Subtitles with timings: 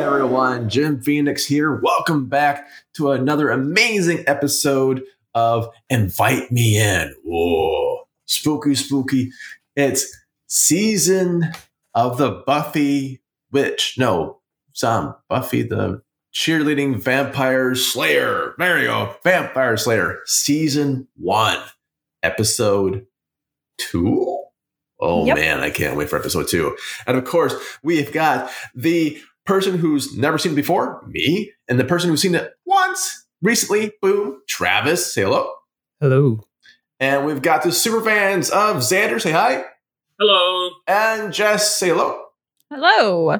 [0.00, 1.74] Everyone, Jim Phoenix here.
[1.76, 5.02] Welcome back to another amazing episode
[5.34, 7.14] of Invite Me In.
[7.22, 9.30] Whoa, spooky, spooky.
[9.76, 10.10] It's
[10.46, 11.52] season
[11.94, 13.20] of the Buffy
[13.52, 13.96] Witch.
[13.98, 14.40] No,
[14.72, 16.02] some Buffy the
[16.34, 18.54] cheerleading vampire slayer.
[18.56, 20.20] There you go, vampire slayer.
[20.24, 21.58] Season one,
[22.22, 23.06] episode
[23.76, 24.38] two.
[25.02, 25.36] Oh Yep.
[25.36, 26.76] man, I can't wait for episode two.
[27.06, 31.84] And of course, we've got the person who's never seen it before, me, and the
[31.84, 35.50] person who's seen it once recently, boom, Travis, say hello.
[36.00, 36.40] Hello.
[36.98, 39.64] And we've got the super fans of Xander, say hi.
[40.18, 40.70] Hello.
[40.86, 42.24] And Jess, say hello.
[42.70, 43.38] Hello.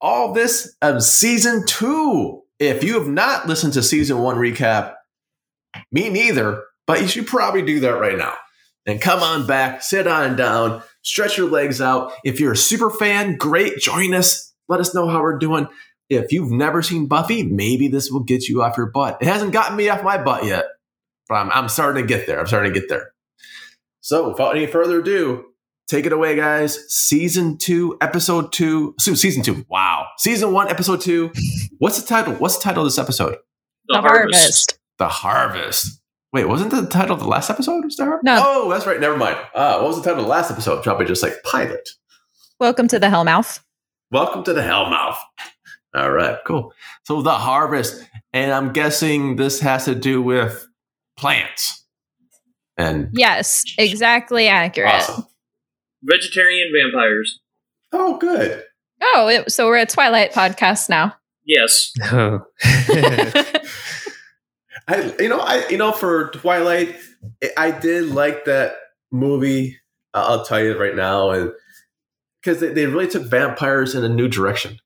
[0.00, 2.42] All this of season two.
[2.58, 4.94] If you have not listened to season one recap,
[5.92, 8.34] me neither, but you should probably do that right now.
[8.86, 12.12] And come on back, sit on down, stretch your legs out.
[12.24, 14.54] If you're a super fan, great, join us.
[14.68, 15.68] Let us know how we're doing.
[16.08, 19.18] If you've never seen Buffy, maybe this will get you off your butt.
[19.20, 20.64] It hasn't gotten me off my butt yet,
[21.28, 22.38] but I'm, I'm starting to get there.
[22.38, 23.12] I'm starting to get there.
[24.00, 25.46] So, without any further ado,
[25.88, 26.78] take it away, guys.
[26.88, 28.94] Season two, episode two.
[29.00, 29.64] Season two.
[29.68, 30.06] Wow.
[30.18, 31.32] Season one, episode two.
[31.78, 32.34] What's the title?
[32.34, 33.36] What's the title of this episode?
[33.88, 34.78] The, harvest.
[34.98, 36.00] The Harvest.
[36.32, 37.84] Wait, wasn't the title of the last episode?
[37.84, 38.24] Was the Harvest?
[38.24, 38.40] No.
[38.44, 39.00] Oh, that's right.
[39.00, 39.38] Never mind.
[39.54, 40.82] Uh, what was the title of the last episode?
[40.84, 41.88] Probably just like pilot.
[42.60, 43.60] Welcome to the Hellmouth.
[44.10, 45.16] Welcome to the Hellmouth.
[45.94, 46.72] All right, cool.
[47.04, 50.66] So the harvest, and I'm guessing this has to do with
[51.16, 51.84] plants.
[52.76, 54.92] And Yes, exactly accurate.
[54.92, 55.26] awesome.
[56.02, 57.40] Vegetarian vampires.
[57.92, 58.62] Oh, good.
[59.02, 61.14] Oh, it, so we're a Twilight podcast now.
[61.44, 61.92] Yes.
[62.12, 62.40] Oh.
[64.88, 66.94] I, you know, I, you know, for Twilight,
[67.42, 68.74] I- I did like that
[69.10, 69.78] movie.
[70.14, 71.52] I'll tell you right now, and
[72.40, 74.78] because they, they really took vampires in a new direction.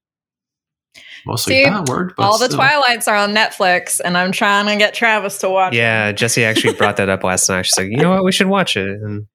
[1.26, 2.48] Mostly See, bad word, but All the.
[2.48, 5.74] Twilights are on Netflix, and I'm trying to get Travis to watch.
[5.74, 7.66] yeah, Jesse actually brought that up last night.
[7.66, 8.24] She's like, you know what?
[8.24, 8.88] We should watch it.
[8.88, 9.26] And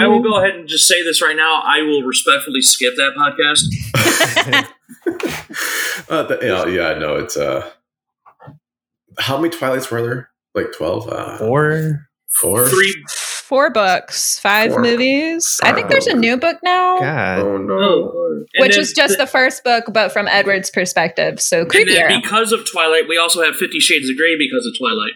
[0.00, 1.62] I will go ahead and just say this right now.
[1.64, 4.68] I will respectfully skip that podcast.
[6.10, 7.70] uh, the, you know, yeah, no, it's uh,
[9.18, 10.30] how many Twilights were there?
[10.54, 11.08] Like twelve?
[11.08, 12.68] Uh, Or Four?
[12.68, 13.04] Three.
[13.48, 14.82] Four books, five Four.
[14.82, 15.58] movies.
[15.62, 17.38] I think there's a new book now, God.
[17.38, 17.78] Oh no!
[18.14, 21.40] Oh, which is just the first book, but from Edward's perspective.
[21.40, 22.20] So And creepier.
[22.22, 25.12] because of Twilight, we also have Fifty Shades of Grey because of Twilight.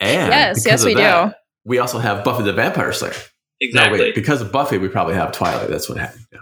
[0.00, 1.34] And Yes, yes, we that, do.
[1.64, 3.12] We also have Buffy the Vampire Slayer.
[3.60, 3.98] Exactly.
[3.98, 5.68] No, wait, because of Buffy, we probably have Twilight.
[5.68, 6.24] That's what happened.
[6.32, 6.38] Yeah.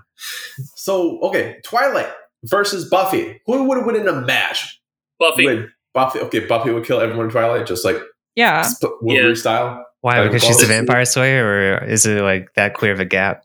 [0.76, 2.08] So, okay, Twilight
[2.44, 3.40] versus Buffy.
[3.46, 4.80] Who would win in a match?
[5.18, 5.44] Buffy.
[5.46, 6.20] Would Buffy.
[6.20, 7.96] Okay, Buffy would kill everyone in Twilight, just like
[8.34, 8.62] Yeah.
[8.68, 9.34] sp- Wolverine Yeah.
[9.34, 9.85] style.
[10.06, 10.22] Why?
[10.24, 10.74] Because she's a Buffy.
[10.74, 11.44] vampire slayer?
[11.80, 13.44] Or is it like that clear of a gap?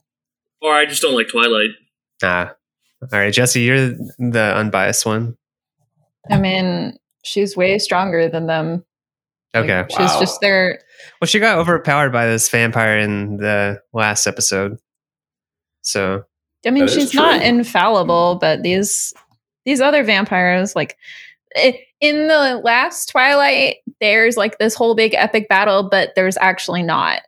[0.61, 1.69] Or I just don't like Twilight.
[2.21, 2.53] Ah.
[3.01, 3.89] All right, Jesse, you're
[4.19, 5.35] the unbiased one.
[6.29, 8.85] I mean, she's way stronger than them.
[9.55, 9.85] Like, Okay.
[9.89, 10.19] she's Wow.
[10.19, 10.79] just there.
[11.19, 14.77] Well, she got overpowered by this vampire in the last episode.
[15.81, 16.25] So,
[16.65, 19.13] I mean, That is she's not infallible, but these
[19.65, 20.95] these other vampires, like i-
[21.99, 27.21] in the last Twilight, there's like this whole big epic battle, but there's actually not.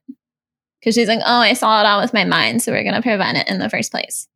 [0.79, 3.37] Because she's like, oh, I saw it all with my mind, so we're gonna prevent
[3.37, 4.27] it in the first place.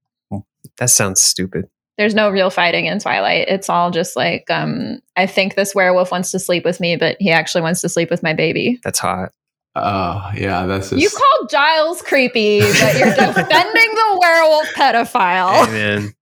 [0.78, 1.66] that sounds stupid.
[1.98, 3.48] There's no real fighting in Twilight.
[3.50, 7.18] It's all just like, um, I think this werewolf wants to sleep with me, but
[7.20, 8.80] he actually wants to sleep with my baby.
[8.84, 9.32] That's hot.
[9.76, 11.02] Oh, yeah, that's just.
[11.02, 15.68] You called Giles creepy, but you're defending the werewolf pedophile.
[15.68, 16.14] Amen.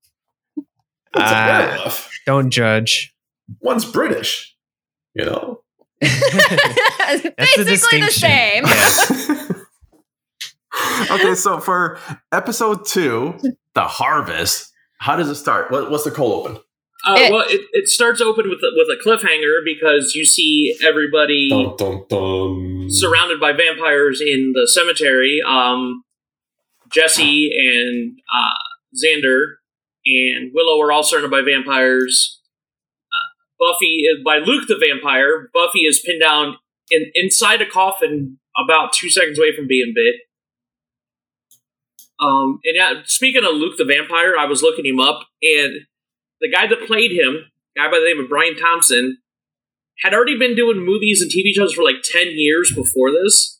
[1.11, 1.91] What's Uh.
[2.25, 3.14] Don't judge.
[3.59, 4.55] One's British,
[5.13, 5.61] you know?
[6.01, 8.11] That's Basically the, distinction.
[8.11, 8.63] same.
[8.65, 9.47] Yeah.
[11.11, 11.99] okay, so for
[12.31, 13.37] episode two,
[13.73, 15.71] The Harvest, how does it start?
[15.71, 16.61] What, what's the cold open?
[17.05, 20.75] Uh, It- well, it, it starts open with a, with a cliffhanger because you see
[20.83, 22.87] everybody Dun, dun, dun.
[22.89, 25.41] surrounded by vampires in the cemetery.
[25.45, 26.03] Um,
[26.91, 28.53] Jesse and uh,
[28.95, 29.55] Xander
[30.05, 32.34] and Willow are all surrounded by vampires.
[33.59, 35.49] Uh, Buffy is by Luke the vampire.
[35.53, 36.57] Buffy is pinned down
[36.91, 40.15] in, inside a coffin, about two seconds away from being bit.
[42.19, 45.81] Um, and yeah, speaking of Luke the vampire, I was looking him up, and
[46.39, 49.17] the guy that played him, guy by the name of Brian Thompson,
[49.99, 53.59] had already been doing movies and TV shows for like 10 years before this.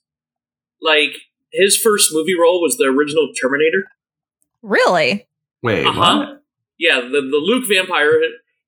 [0.82, 1.16] Like,
[1.52, 3.86] his first movie role was the original Terminator.
[4.62, 5.28] Really?
[5.62, 6.18] Wait, Uh-huh.
[6.18, 6.44] what?
[6.78, 8.22] Yeah, the, the Luke vampire.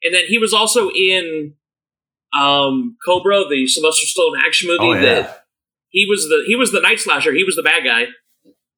[0.04, 1.54] And then he was also in
[2.38, 4.80] um, Cobra, the Sylvester Stallone action movie.
[4.82, 5.02] Oh, yeah.
[5.02, 5.44] That
[5.90, 7.34] he was the he was the night slasher.
[7.34, 8.06] He was the bad guy.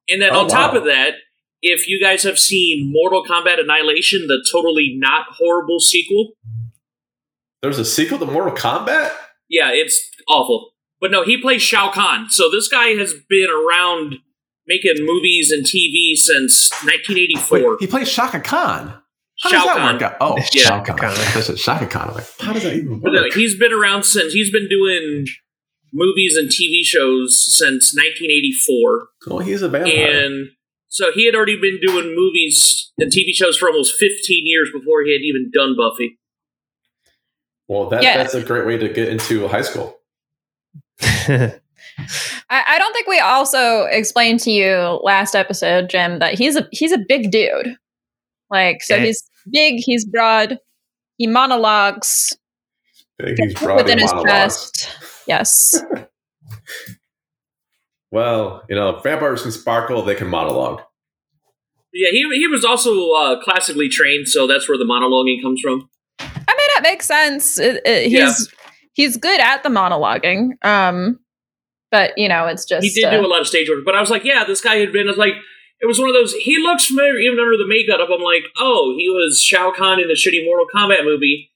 [0.08, 1.14] And then Oh, on top of that,
[1.62, 6.32] if you guys have seen Mortal Kombat Annihilation, the totally not horrible sequel.
[7.62, 9.12] There's a sequel to Mortal Kombat?
[9.48, 10.70] Yeah, it's awful.
[11.00, 12.30] But no, he plays Shao Kahn.
[12.30, 14.16] So this guy has been around
[14.66, 17.58] making movies and TV since 1984.
[17.58, 18.94] Wait, he plays Shaka Khan.
[19.42, 19.92] How Shao does that Kahn.
[19.94, 20.16] work out?
[20.20, 20.62] Oh, Yeah.
[20.62, 20.96] Shao Kahn.
[20.98, 21.10] Kahn.
[21.12, 22.14] I said Shaka Khan.
[22.14, 23.32] Like, how does that even But no, work?
[23.32, 25.26] he's been around since he's been doing
[25.92, 29.08] movies and TV shows since 1984.
[29.28, 30.24] Oh, he's a vampire.
[30.26, 30.50] And
[30.88, 35.02] so he had already been doing movies and TV shows for almost 15 years before
[35.04, 36.18] he had even done Buffy.
[37.66, 38.18] well, that, Yeah.
[38.18, 39.96] that's a great way to get into high school.
[41.00, 41.52] I,
[42.50, 46.92] I don't think we also explained to you last episode, Jim, that he's a he's
[46.92, 47.76] a big dude.
[48.50, 49.04] Like, so Yeah.
[49.06, 50.58] he's big, he's broad,
[51.18, 52.36] he monologues
[53.36, 54.70] He's broad within in his monologues.
[54.72, 54.88] chest.
[55.26, 55.84] Yes.
[58.12, 60.82] Well, you know, vampires can sparkle, they can monologue.
[61.92, 65.88] Yeah, he, he was also uh, classically trained, so that's where the monologuing comes from.
[66.18, 67.58] I mean, that makes sense.
[67.58, 68.12] It- it- he's
[68.52, 68.58] Yeah.
[68.94, 70.50] he's good at the monologuing.
[70.64, 71.20] Um,
[71.90, 73.94] but you know, it's just He did uh, do a lot of stage work, but
[73.94, 75.06] I was like, yeah, this guy had been.
[75.06, 75.34] I was like,
[75.80, 76.34] it was one of those.
[76.34, 78.00] He looks familiar even under the makeup.
[78.12, 81.50] I'm like, oh, he was Shao Kahn in the shitty Mortal Kombat movie,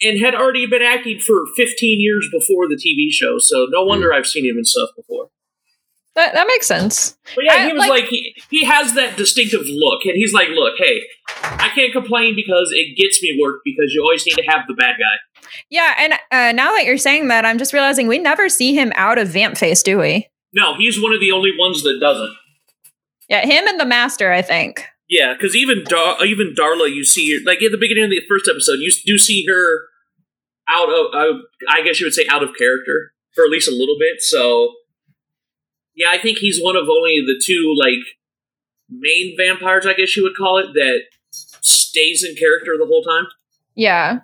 [0.00, 3.38] and had already been acting for 15 years before the TV show.
[3.38, 5.28] So no wonder I've seen him in stuff before.
[6.14, 7.16] that, that makes sense.
[7.36, 10.32] But yeah, I- he was like- like, he, he has that distinctive look, and he's
[10.32, 11.02] like, look, hey,
[11.42, 14.74] I can't complain because it gets me work because you always need to have the
[14.74, 15.48] bad guy.
[15.70, 18.92] Yeah, and uh, now that you're saying that, I'm just realizing we never see him
[18.96, 20.28] out of vamp face, do we?
[20.52, 22.34] No, he's one of the only ones that doesn't.
[23.28, 24.84] Yeah, him and the master, I think.
[25.08, 28.48] Yeah, because even Dar- even Darla, you see like at the beginning of the first
[28.48, 29.84] episode, you do see her
[30.68, 31.38] out of uh,
[31.68, 34.20] I guess you would say out of character for at least a little bit.
[34.20, 34.74] So
[35.94, 38.04] yeah, I think he's one of only the two like
[38.90, 41.00] main vampires, I guess you would call it, that
[41.30, 43.26] stays in character the whole time.
[43.74, 44.20] Yeah.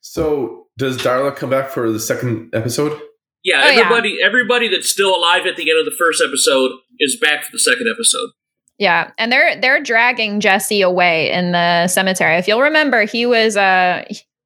[0.00, 3.00] So, does Darla come back for the second episode?
[3.42, 3.80] Yeah, Oh, yeah.
[3.80, 7.50] everybody everybody that's still alive at the end of the first episode is back for
[7.52, 8.30] the second episode.
[8.78, 12.36] Yeah, and they're they're dragging Jesse away in the cemetery.
[12.36, 14.04] If you'll remember, he was uh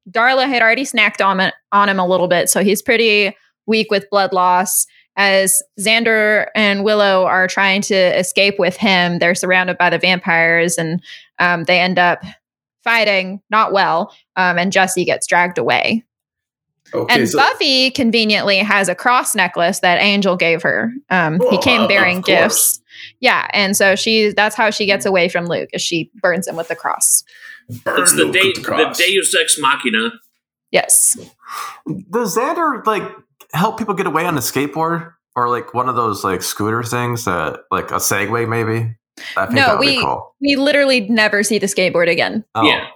[0.09, 3.89] Darla had already snacked on it, on him a little bit, so he's pretty weak
[3.89, 4.85] with blood loss.
[5.17, 10.77] As Xander and Willow are trying to escape with him, they're surrounded by the vampires,
[10.77, 11.01] and
[11.39, 12.21] um, they end up
[12.83, 14.13] fighting not well.
[14.35, 16.03] Um, and Jesse gets dragged away.
[17.03, 20.91] Okay, and so Buffy conveniently has a cross necklace that Angel gave her.
[21.09, 22.79] Um, he Oh, came of bearing gifts.
[23.19, 26.55] Yeah, and so she that's how she gets away from Luke is she burns him
[26.55, 27.23] with the cross.
[27.83, 28.97] burn It's the Luke day with the cross.
[28.97, 30.11] Deus Ex Machina.
[30.71, 31.17] Yes.
[32.11, 33.03] Does Xander like
[33.53, 37.25] help people get away on a skateboard or like one of those like scooter things
[37.25, 38.95] that like a Segway maybe?
[39.37, 40.35] I think No, we- cool.
[40.41, 42.43] We literally never see the skateboard again.
[42.55, 42.87] Oh, Yeah.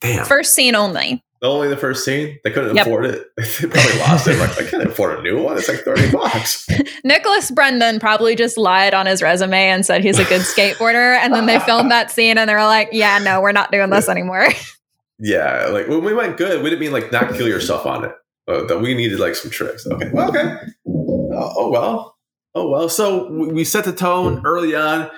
[0.00, 0.24] damn.
[0.24, 1.22] First scene only.
[1.42, 2.38] Only the first scene.
[2.44, 2.86] They couldn't Yep.
[2.86, 3.26] afford it.
[3.36, 4.38] they probably lost it.
[4.38, 5.58] Like, I can't afford a new one.
[5.58, 6.66] It's like 30 bucks.
[7.04, 11.16] Nicholas Brendon probably just lied on his resume and said he's a good skateboarder.
[11.16, 13.90] And then they filmed that scene and they were like, yeah, no, we're not doing
[13.90, 14.46] this anymore.
[15.18, 18.12] Yeah, like when we went good, we didn't mean like not kill yourself on it.
[18.48, 19.86] Uh, that we needed like some tricks.
[19.86, 20.56] Okay, well, okay.
[20.84, 22.16] Oh, oh well,
[22.56, 22.88] oh well.
[22.88, 25.08] So we, we set the tone early on.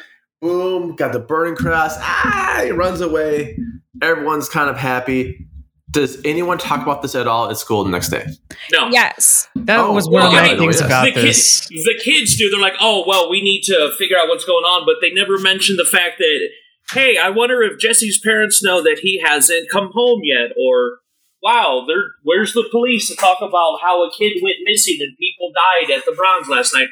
[0.42, 1.94] Boom, got the burning cross.
[2.00, 3.58] Ah, he runs away.
[4.02, 5.46] Everyone's kind of happy.
[5.94, 8.26] Does anyone talk about this at all at school the next day?
[8.72, 8.88] No.
[8.90, 9.48] yes.
[9.54, 11.66] That Oh, was one well, of my I mean, things about the, this.
[11.68, 12.50] Kids, the kids do.
[12.50, 15.38] They're like, oh, well, we need to figure out what's going on, but they never
[15.38, 16.48] mention the fact that,
[16.92, 20.98] hey, I wonder if Jesse's parents know that he hasn't come home yet, or
[21.42, 25.52] wow, there, where's the police to talk about how a kid went missing and people
[25.54, 26.88] died at the Browns last night?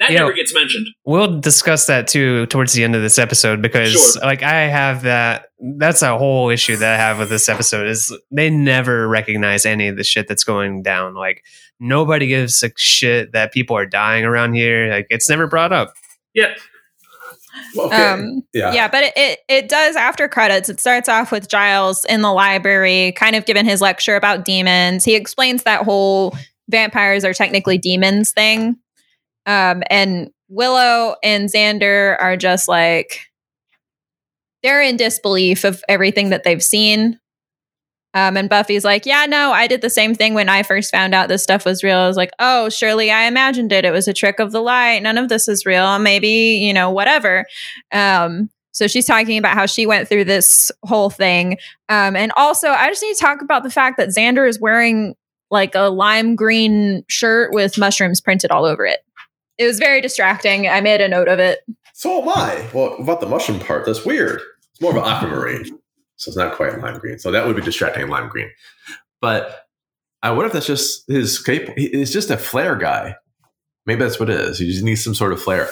[0.00, 0.20] That Yeah.
[0.20, 0.86] never gets mentioned.
[1.04, 4.22] We'll discuss that too towards the end of this episode because Sure.
[4.22, 8.16] like I have that that's a whole issue that I have with this episode is
[8.30, 11.14] they never recognize any of the shit that's going down.
[11.14, 11.42] Like
[11.80, 14.88] nobody gives a shit that people are dying around here.
[14.88, 15.94] Like it's never brought up.
[16.32, 16.54] Yeah.
[17.76, 20.68] Okay, Um, yeah, Yeah, but it, it it does after credits.
[20.68, 25.04] It starts off with Giles in the library, kind of giving his lecture about demons.
[25.04, 26.36] He explains that whole
[26.68, 28.76] vampires are technically demons thing.
[29.48, 33.22] Um, and Willow and Xander are just like
[34.62, 37.18] they're in disbelief of everything that they've seen.
[38.14, 41.14] Um, and Buffy's like, yeah, no, I did the same thing when I first found
[41.14, 41.98] out this stuff was real.
[41.98, 43.84] I was like, oh, surely I imagined it.
[43.84, 45.02] It was a trick of the light.
[45.02, 45.98] None of this is real.
[45.98, 46.28] Maybe,
[46.62, 47.44] you know, whatever.
[47.92, 51.58] Um, so she's talking about how she went through this whole thing.
[51.88, 55.14] Um, and also, I just need to talk about the fact that Xander is wearing
[55.50, 59.00] like a lime green shirt with mushrooms printed all over it.
[59.58, 60.68] It was very distracting.
[60.68, 61.60] I made a note of it.
[61.92, 62.68] So am I.
[62.72, 64.40] Well, about the mushroom part, that's weird.
[64.72, 65.64] It's more of an aquamarine,
[66.16, 67.18] so it's not quite lime green.
[67.18, 68.50] So that would be distracting lime green.
[69.20, 69.62] But
[70.22, 71.68] I wonder if that's just his cape.
[71.76, 73.16] He's just a flare guy.
[73.86, 74.58] Maybe that's what it is.
[74.58, 75.68] He just needs some sort of flare.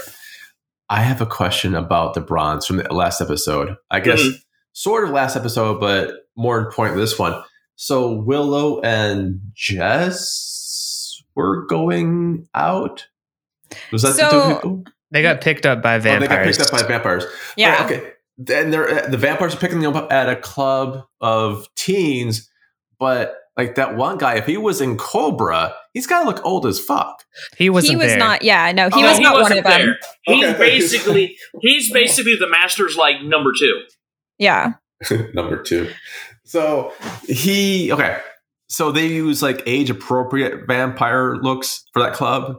[0.88, 3.76] I have a question about the bronze from the last episode.
[3.90, 4.40] I guess Mhm.
[4.73, 7.40] sort of last episode, but more important this one.
[7.76, 13.07] So Willow and Jess were going out.
[13.92, 14.85] Was that the two people?
[15.11, 17.25] They got picked up by Oh, they got picked up by vampires.
[17.56, 17.78] Yeah.
[17.80, 18.12] Oh, okay.
[18.38, 22.50] Then they're uh, the vampires are picking them up at a club of teens,
[22.99, 26.66] but like that one guy, if he was in Cobra, he's got to look old
[26.66, 27.23] as fuck.
[27.56, 28.18] he wasn't he was there.
[28.18, 28.42] not.
[28.42, 29.80] Yeah, no, he Oh, was he not one wasn't of them.
[29.87, 29.99] there.
[30.25, 30.58] He's Okay.
[30.58, 33.82] basically he's basically the master's like number two.
[34.38, 34.73] Yeah.
[35.35, 35.90] Number two.
[36.44, 36.92] So
[37.26, 38.18] he okay.
[38.68, 42.58] So they use like age appropriate vampire looks for that club.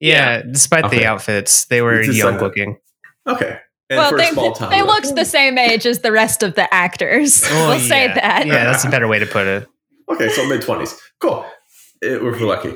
[0.00, 0.98] Yeah, despite Okay.
[0.98, 2.78] the outfits, they were young like- looking.
[3.26, 3.58] Okay.
[3.90, 7.42] And well, they, a they looked the same age as the rest of the actors.
[7.50, 8.46] Oh, we'll say that.
[8.46, 9.66] Yeah, that's a better way to put it.
[10.10, 10.94] Okay, so mid twenties.
[11.20, 11.46] Cool.
[12.02, 12.74] It, we're lucky.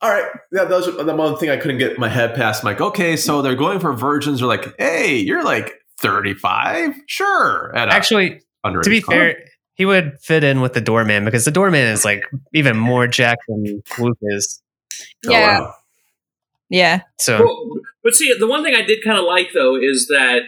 [0.00, 0.24] All right.
[0.52, 2.62] Yeah, that was the one thing I couldn't get my head past.
[2.62, 4.38] I'm like, okay, so they're going for virgins.
[4.38, 6.94] They're like, hey, you're like 35?
[7.06, 7.74] Sure.
[7.76, 9.14] At Actually, to be club.
[9.16, 9.44] fair,
[9.74, 13.42] he would fit in with the doorman because the doorman is like even more jacked
[13.48, 14.62] than Luke is.
[15.26, 15.58] Oh, Yeah.
[15.60, 15.74] wow.
[16.70, 17.02] Yeah.
[17.18, 17.68] So Well,
[18.02, 20.42] but see, the one thing I did kind of like though is that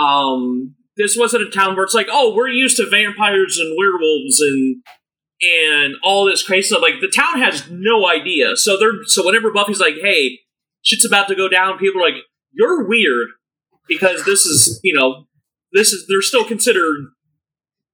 [0.00, 4.40] um, this wasn't a town where it's like, oh, we're used to vampires and werewolves
[4.40, 4.82] and
[5.42, 6.80] and all this crazy stuff.
[6.80, 8.56] Like the town has no idea.
[8.56, 10.38] So they're so whenever Buffy's like, hey,
[10.82, 13.28] shit's about to go down, people are like, you're weird
[13.88, 15.26] because this is you know
[15.72, 17.08] this is they're still considered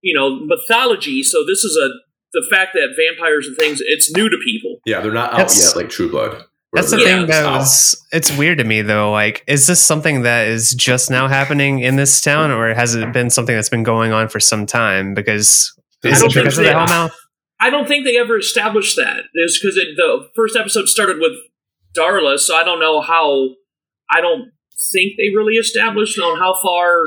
[0.02, 1.22] you know mythology.
[1.22, 1.88] So this is a
[2.32, 4.78] the fact that vampires and things it's new to people.
[4.86, 6.44] Yeah, they're not out That's- yet like True Blood.
[6.72, 7.58] That's the Yeah, thing they're that out.
[7.60, 9.10] was it's weird to me though.
[9.10, 13.12] Like, is this something that is just now happening in this town, or has it
[13.12, 15.14] been something that's been going on for some time?
[15.14, 15.72] Because
[16.04, 17.12] I is don't it think because of the they- Hellmouth?
[17.60, 19.20] I don't think they ever established that.
[19.34, 21.32] It's because the first episode started with
[21.96, 23.50] Darla, so I don't know how.
[24.10, 24.50] I don't
[24.92, 27.04] think they really established on how far.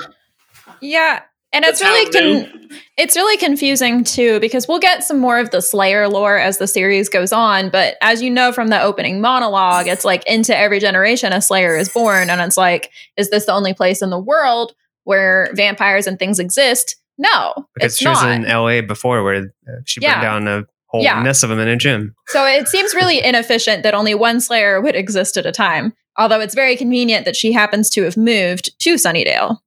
[0.79, 1.23] Yeah.
[1.55, 5.61] And it's really con- it's really confusing too because we'll get some more of the
[5.61, 9.87] Slayer lore as the series goes on, but as you know from the opening monologue,
[9.87, 13.53] it's like into every generation a Slayer is born and it's like is this the
[13.53, 14.73] only place in the world
[15.05, 16.97] where vampires and things exist?
[17.17, 18.31] No, Because it's she was not.
[18.31, 18.81] in L.A.
[18.81, 19.53] before, where
[19.85, 20.15] she Yeah.
[20.15, 21.21] burned down a whole Yeah.
[21.23, 22.13] nest of them in a gym.
[22.27, 25.93] So it seems really inefficient that only one Slayer would exist at a time.
[26.17, 29.59] Although it's very convenient that she happens to have moved to Sunnydale.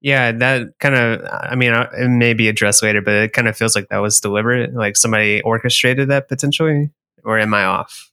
[0.00, 1.26] Yeah, that kind of.
[1.30, 3.98] I mean, uh, it may be addressed later, but it kind of feels like that
[3.98, 4.74] was deliberate.
[4.74, 6.90] Like somebody orchestrated that potentially,
[7.24, 8.10] or am I off?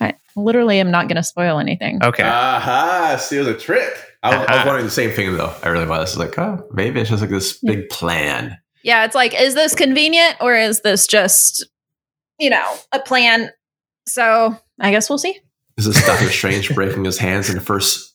[0.00, 2.02] I literally am not going to spoil anything.
[2.02, 3.94] Okay, Aha, see, it was a trick.
[4.22, 5.54] I was, I was wondering the same thing though.
[5.62, 8.58] I really was like, oh, maybe it's just like this big plan.
[8.82, 11.66] Yeah, it's like, is this convenient or is this just,
[12.38, 13.50] you know, a plan?
[14.06, 15.38] So I guess we'll see.
[15.76, 18.14] Is this Doctor Strange breaking his hands in the first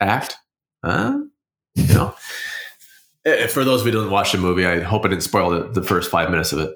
[0.00, 0.36] act?
[0.84, 1.20] Huh?
[1.88, 2.14] You know.
[3.24, 5.50] Eh, For those of you who didn't watch the movie, I hope I didn't spoil
[5.50, 6.74] the, the first five minutes of it.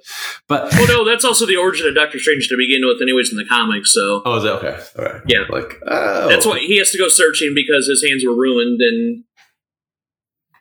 [0.48, 3.36] But Well, no, that's also the origin of Doctor Strange to begin with, anyways, in
[3.36, 3.92] the comics.
[3.92, 4.78] So oh, is that okay?
[4.98, 5.22] All right.
[5.26, 5.44] Yeah.
[5.48, 8.80] Like oh, that's why he has to go searching because his hands were ruined.
[8.80, 9.24] And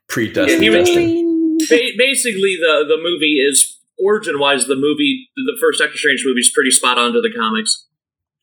[0.10, 0.64] predestined.
[0.64, 1.62] He was- destined.
[1.70, 4.66] ba- basically, the the movie is origin wise.
[4.68, 7.86] The movie, the first Doctor Strange movie, is pretty spot on to the comics.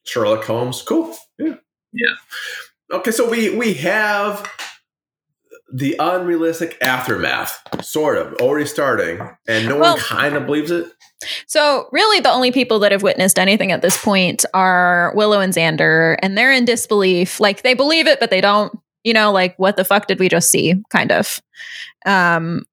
[0.04, 0.82] Sherlock Holmes.
[0.82, 1.16] Cool.
[1.38, 1.56] Yeah.
[1.92, 2.14] Yeah.
[2.92, 4.48] Okay, so we we have
[5.72, 10.86] the unrealistic aftermath, sort of, already starting, and no Well- one kind of believes it.
[11.46, 15.52] So, really, the only people that have witnessed anything at this point are Willow and
[15.54, 17.38] Xander, and they're in disbelief.
[17.38, 20.28] Like, they believe it, but they don't, you know, like, what the fuck did we
[20.28, 20.74] just see?
[20.90, 21.40] Kind of.
[22.04, 22.64] Um,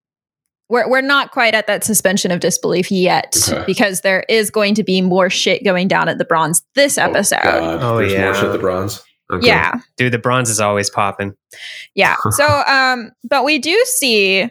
[0.68, 3.64] we're, we're not quite at that suspension of disbelief yet Okay.
[3.68, 7.40] because there is going to be more shit going down at the bronze this episode.
[7.44, 7.80] Oh, God.
[7.84, 8.26] Oh, There's yeah.
[8.26, 8.44] more shit.
[8.46, 9.04] At the bronze.
[9.32, 9.48] Okay.
[9.48, 9.80] yeah.
[9.98, 11.34] dude, the bronze is always popping.
[11.96, 12.16] Yeah.
[12.32, 14.50] So, um, but we do see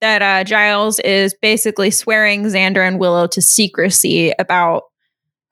[0.00, 4.84] that uh, Giles is basically swearing Xander and Willow to secrecy about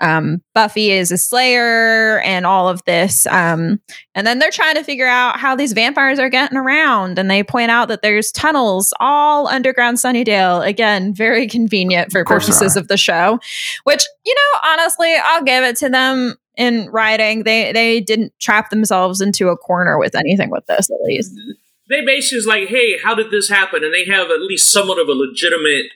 [0.01, 3.27] um, Buffy is a Slayer and all of this.
[3.27, 3.81] Um,
[4.15, 7.19] and then they're trying to figure out how these vampires are getting around.
[7.19, 10.67] And they point out that there's tunnels all underground Sunnydale.
[10.67, 13.41] Again, very convenient for Of purposes of the show.
[13.85, 17.45] Which, you know, honestly, I'll give it to them in writing.
[17.45, 21.33] They they didn't trap themselves into a corner with anything with this, at least.
[21.33, 21.53] Mm-hmm.
[21.89, 23.83] They basically like, hey, how did this happen?
[23.83, 25.87] And they have at least somewhat of a legitimate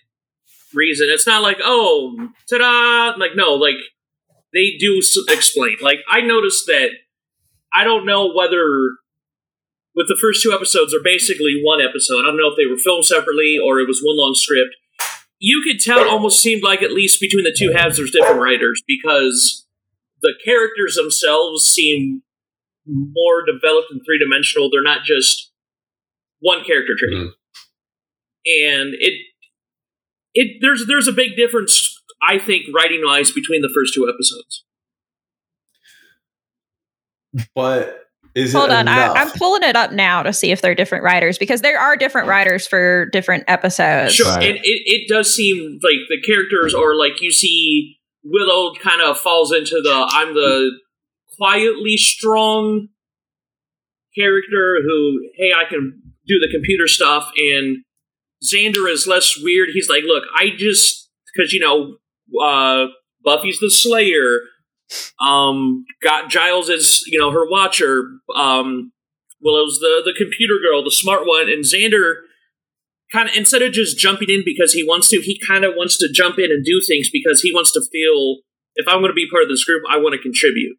[0.73, 1.09] reason.
[1.11, 3.19] It's not like, oh, ta-da!
[3.19, 3.75] Like, no, like
[4.55, 5.77] they do explain.
[5.83, 6.91] Like, I noticed that
[7.75, 8.65] I don't know whether
[9.95, 12.21] with the first two episodes are basically one episode.
[12.21, 14.75] I don't know if they were filmed separately or it was one long script.
[15.39, 18.41] You could tell it almost seemed like at least between the two halves there's different
[18.41, 19.67] writers because
[20.23, 22.23] the characters themselves seem
[22.87, 24.71] more developed and three dimensional.
[24.71, 25.51] They're not just
[26.41, 27.13] one character trait.
[27.13, 27.33] Mhm.
[28.45, 29.21] And it
[30.35, 34.65] it there's there's a big difference, I think, writing wise between the first two episodes.
[37.55, 37.99] But
[38.35, 39.17] is Hold it Hold on, I, enough?
[39.17, 42.29] I'm pulling it up now to see if they're different writers because there are different
[42.29, 44.15] writers for different episodes.
[44.15, 44.49] Sure, Right.
[44.51, 49.19] and it, it does seem like the characters are like you see Willow kind of
[49.19, 50.71] falls into the I'm the
[51.39, 52.89] quietly strong
[54.17, 57.79] character who hey I can do the computer stuff and
[58.43, 59.71] Xander is less weird.
[59.73, 61.97] He's like, look, I just because you know
[62.43, 62.87] uh,
[63.25, 64.41] Buffy's the Slayer.
[65.19, 68.19] Um, got Giles as you know her watcher.
[68.35, 68.93] Um,
[69.41, 72.15] Willow's the the computer girl, the smart one, and Xander
[73.13, 75.99] kind of instead of just jumping in because he wants to, he kind of wants
[75.99, 78.39] to jump in and do things because he wants to feel
[78.75, 80.77] if I'm going to be part of this group, I want to contribute.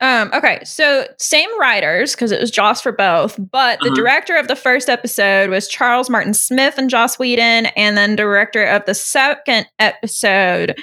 [0.00, 3.94] Um, okay, so same writers because it was Joss for both, but the Uh-huh.
[3.96, 8.62] director of the first episode was Charles Martin Smith and Joss Whedon, and then director
[8.64, 10.80] of the second episode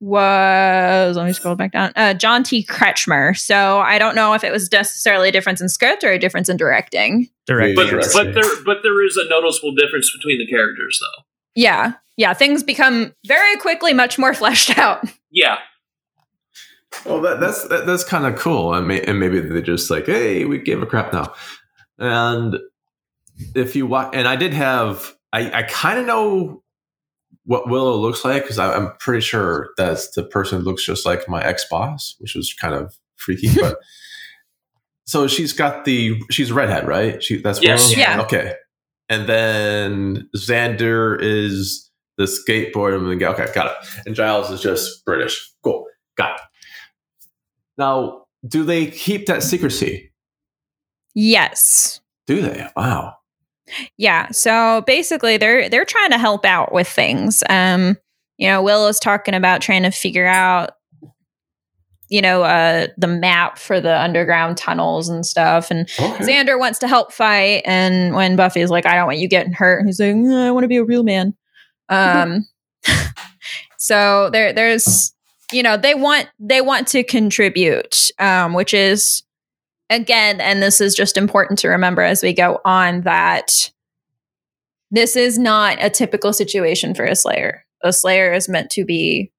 [0.00, 2.64] was let me scroll back down, uh, John T.
[2.64, 3.36] Kretchmer.
[3.36, 6.48] So I don't know if it was necessarily a difference in script or a difference
[6.48, 7.28] in directing.
[7.46, 7.76] Direct.
[7.76, 8.24] But Interesting.
[8.24, 11.24] but there but there is a noticeable difference between the characters though.
[11.54, 15.04] Yeah, yeah, things become very quickly much more fleshed out.
[15.30, 15.58] Yeah,
[17.04, 20.06] Well, that, that's that, that's kind of cool, and, may, and maybe they just like,
[20.06, 21.32] hey, we gave a crap now.
[21.98, 22.58] And
[23.54, 26.62] if you watch, and I did have, I, I kind of know
[27.44, 31.42] what Willow looks like because I'm pretty sure that's the person looks just like my
[31.42, 33.48] ex boss, which was kind of freaky.
[33.60, 33.78] but
[35.06, 37.22] so she's got the she's a redhead, right?
[37.22, 37.90] She that's Yes.
[37.90, 38.00] Willow?
[38.00, 38.20] Yeah.
[38.22, 38.54] Okay,
[39.08, 43.28] and then Xander is the skateboard and the guy.
[43.32, 43.88] Okay, got it.
[44.06, 45.50] And Giles is just British.
[45.64, 46.42] Cool, got it.
[47.78, 50.12] Now, do they keep that secrecy?
[51.14, 52.00] Yes.
[52.26, 52.66] Do they?
[52.76, 53.14] Wow.
[53.96, 54.28] Yeah.
[54.30, 57.42] So basically they're they're trying to help out with things.
[57.48, 57.96] Um,
[58.38, 60.70] you know, Willow's talking about trying to figure out
[62.08, 66.24] you know, uh the map for the underground tunnels and stuff and Okay.
[66.24, 69.86] Xander wants to help fight and when Buffy's like I don't want you getting hurt,
[69.86, 71.34] he's like "Mm, I want to be a real man.
[71.88, 72.46] Um
[73.78, 75.14] so there there's
[75.52, 79.22] you know, they want they want to contribute um which is
[79.90, 83.70] again, and this is just important to remember as we go on that
[84.90, 87.66] this is not a typical situation for a Slayer.
[87.82, 89.32] A Slayer is meant to be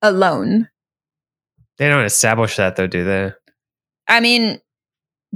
[0.00, 0.68] alone.
[1.76, 3.32] They don't establish that though, do they?
[4.08, 4.60] I mean,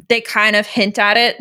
[0.09, 1.37] they kind of hint at it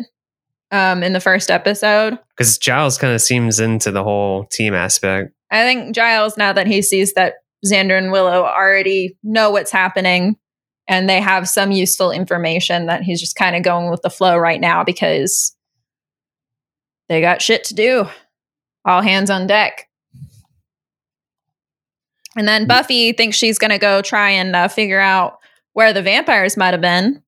[0.70, 2.18] um, in the first episode.
[2.36, 5.32] Because Giles kind of seems into the whole team aspect.
[5.50, 10.36] I think Giles, now that he sees that Xander and Willow already know what's happening
[10.88, 14.36] and they have some useful information, that he's just kind of going with the flow
[14.36, 15.56] right now because
[17.08, 18.06] they got shit to do.
[18.84, 19.88] All hands on deck.
[22.36, 25.38] And then Buffy thinks she's going to go try and uh, figure out
[25.74, 27.22] where the vampires might have been.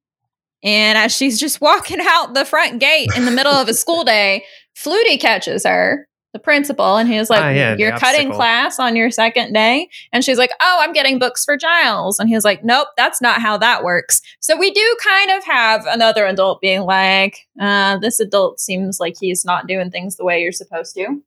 [0.62, 4.04] And as she's just walking out the front gate in the middle of a school
[4.04, 4.44] day,
[4.76, 8.96] Flutie catches her, the principal, and he was like, Ah, yeah, You're cutting class on
[8.96, 9.88] your second day?
[10.12, 12.18] And she's like, Oh, I'm getting books for Giles.
[12.18, 14.20] And he's like, Nope, that's not how that works.
[14.40, 19.14] So we do kind of have another adult being like, uh, This adult seems like
[19.18, 21.22] he's not doing things the way you're supposed to.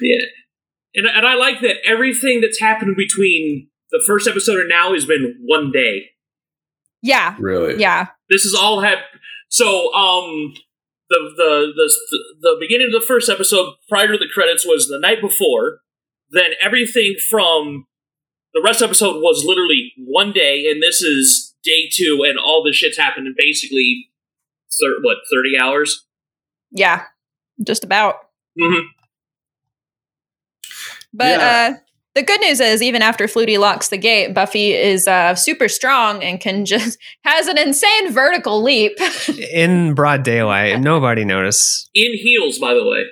[0.00, 0.24] yeah.
[0.94, 5.04] And and I like that everything that's happened between the first episode and now has
[5.04, 6.06] been one day.
[7.02, 7.36] Yeah.
[7.38, 7.78] Really?
[7.78, 8.08] Yeah.
[8.30, 8.98] This is all had
[9.50, 10.54] so um
[11.10, 11.90] the the the
[12.40, 15.80] the beginning of the first episode prior to the credits was the night before.
[16.30, 17.86] Then everything from
[18.54, 22.38] the rest of the episode was literally one day, and this is day two, and
[22.38, 24.10] all this shit's happened in basically
[24.80, 26.06] thir- what thirty hours.
[26.70, 27.04] Yeah.
[27.66, 28.14] Just about.
[28.58, 28.86] Mm-hmm.
[31.12, 31.74] But Yeah.
[31.74, 35.68] uh, the good news is, even after Flutie locks the gate, Buffy is uh, super
[35.68, 38.92] strong and can just has an insane vertical leap.
[39.52, 41.88] In broad daylight, nobody noticed.
[41.94, 43.04] In heels, by the way.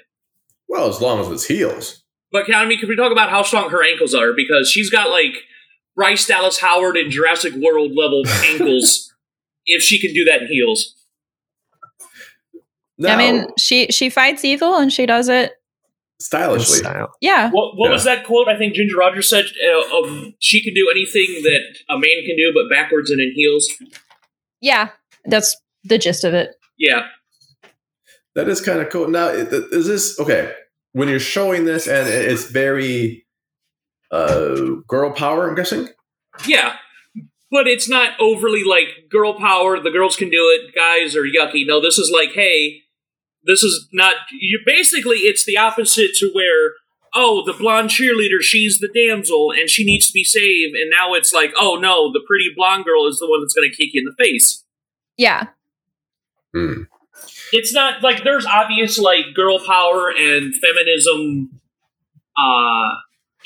[0.69, 2.03] Well, as long as it's heels.
[2.31, 4.33] But can, I mean, can we talk about how strong her ankles are?
[4.35, 5.33] Because she's got like
[5.97, 9.13] Bryce Dallas Howard in Jurassic World level ankles.
[9.65, 10.95] if she can do that in heels,
[12.99, 15.53] Now, I mean, she she fights evil and she does it.
[16.18, 16.78] In stylishly.
[16.78, 17.12] style.
[17.20, 17.92] Yeah, what, what Yeah.
[17.92, 18.48] was that quote?
[18.48, 22.37] I think Ginger Rogers said, uh, um, "She can do anything that a man can
[22.37, 23.68] do, but backwards and in heels."
[24.61, 24.90] Yeah,
[25.24, 26.57] that's the gist of it.
[26.78, 27.07] Yeah.
[28.35, 29.09] That is kind of cool.
[29.09, 30.52] Now, is this okay?
[30.92, 33.26] When you're showing this, and it's very
[34.11, 35.88] uh, girl power, I'm guessing.
[36.46, 36.76] Yeah.
[37.50, 41.66] But it's not overly like girl power, the girls can do it, guys are yucky.
[41.66, 42.83] No, this is like, hey,
[43.49, 46.75] this is not you basically it's the opposite to where
[47.15, 51.15] oh, the blonde cheerleader, she's the damsel and she needs to be saved, and now
[51.15, 54.03] it's like, oh no, the pretty blonde girl is the one that's gonna kick you
[54.03, 54.65] in the face.
[55.17, 55.49] Yeah.
[56.55, 56.83] Hmm.
[57.53, 61.61] It's not like there's obvious like girl power and feminism
[62.37, 62.91] uh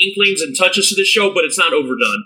[0.00, 2.24] inklings and touches to the show, but it's not overdone.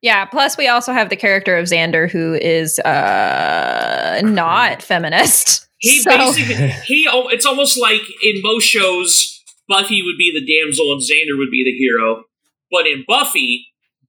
[0.00, 0.24] Yeah.
[0.24, 5.66] Plus, we also have the character of Xander, who is uh, not feminist.
[5.82, 6.54] He So- basically
[6.86, 11.50] he it's almost like in most shows Buffy would be the damsel and Xander would
[11.50, 12.24] be the hero.
[12.70, 13.66] But in Buffy,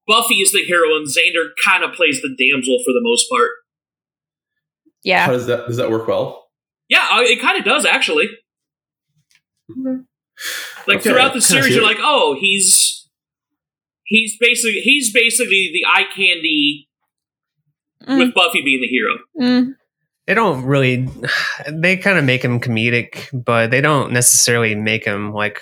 [0.07, 3.49] Buffy is the hero and Xander kind of plays the damsel for the most part.
[3.49, 5.27] How yeah.
[5.27, 6.47] does that does that work well?
[6.89, 8.29] Yeah, uh, it kind of does actually.
[9.67, 13.07] Like Okay, throughout the series, you're like, oh, he's
[14.03, 16.87] he's basically he's basically the eye candy
[18.07, 19.17] Mm, with Buffy being the hero.
[19.39, 19.75] mm.
[20.27, 21.07] They don't really.
[21.71, 25.59] They kind of make him comedic, but they don't necessarily make him like.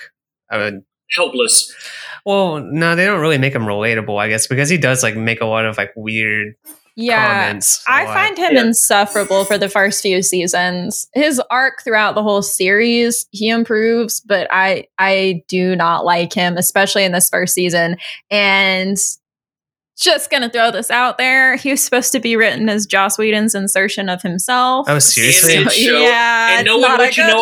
[0.51, 0.71] A,
[1.15, 1.73] Helpless.
[2.25, 5.41] well, no, they don't really make him relatable, I guess, because he does like make
[5.41, 6.55] a lot of like weird
[6.95, 7.45] Yeah.
[7.45, 7.83] comments.
[7.87, 8.13] a I lot.
[8.13, 8.61] find him Yeah.
[8.61, 11.07] insufferable for the first few seasons.
[11.13, 16.57] His arc throughout the whole series, he improves, but I I do not like him,
[16.57, 17.97] especially in this first season.
[18.29, 18.97] And
[20.01, 21.55] just gonna throw this out there.
[21.55, 24.87] He was supposed to be written as Joss Whedon's insertion of himself.
[24.89, 25.57] Oh, seriously?
[25.57, 25.97] And- show.
[25.99, 27.41] yeah, And it's knowing not a what you good know-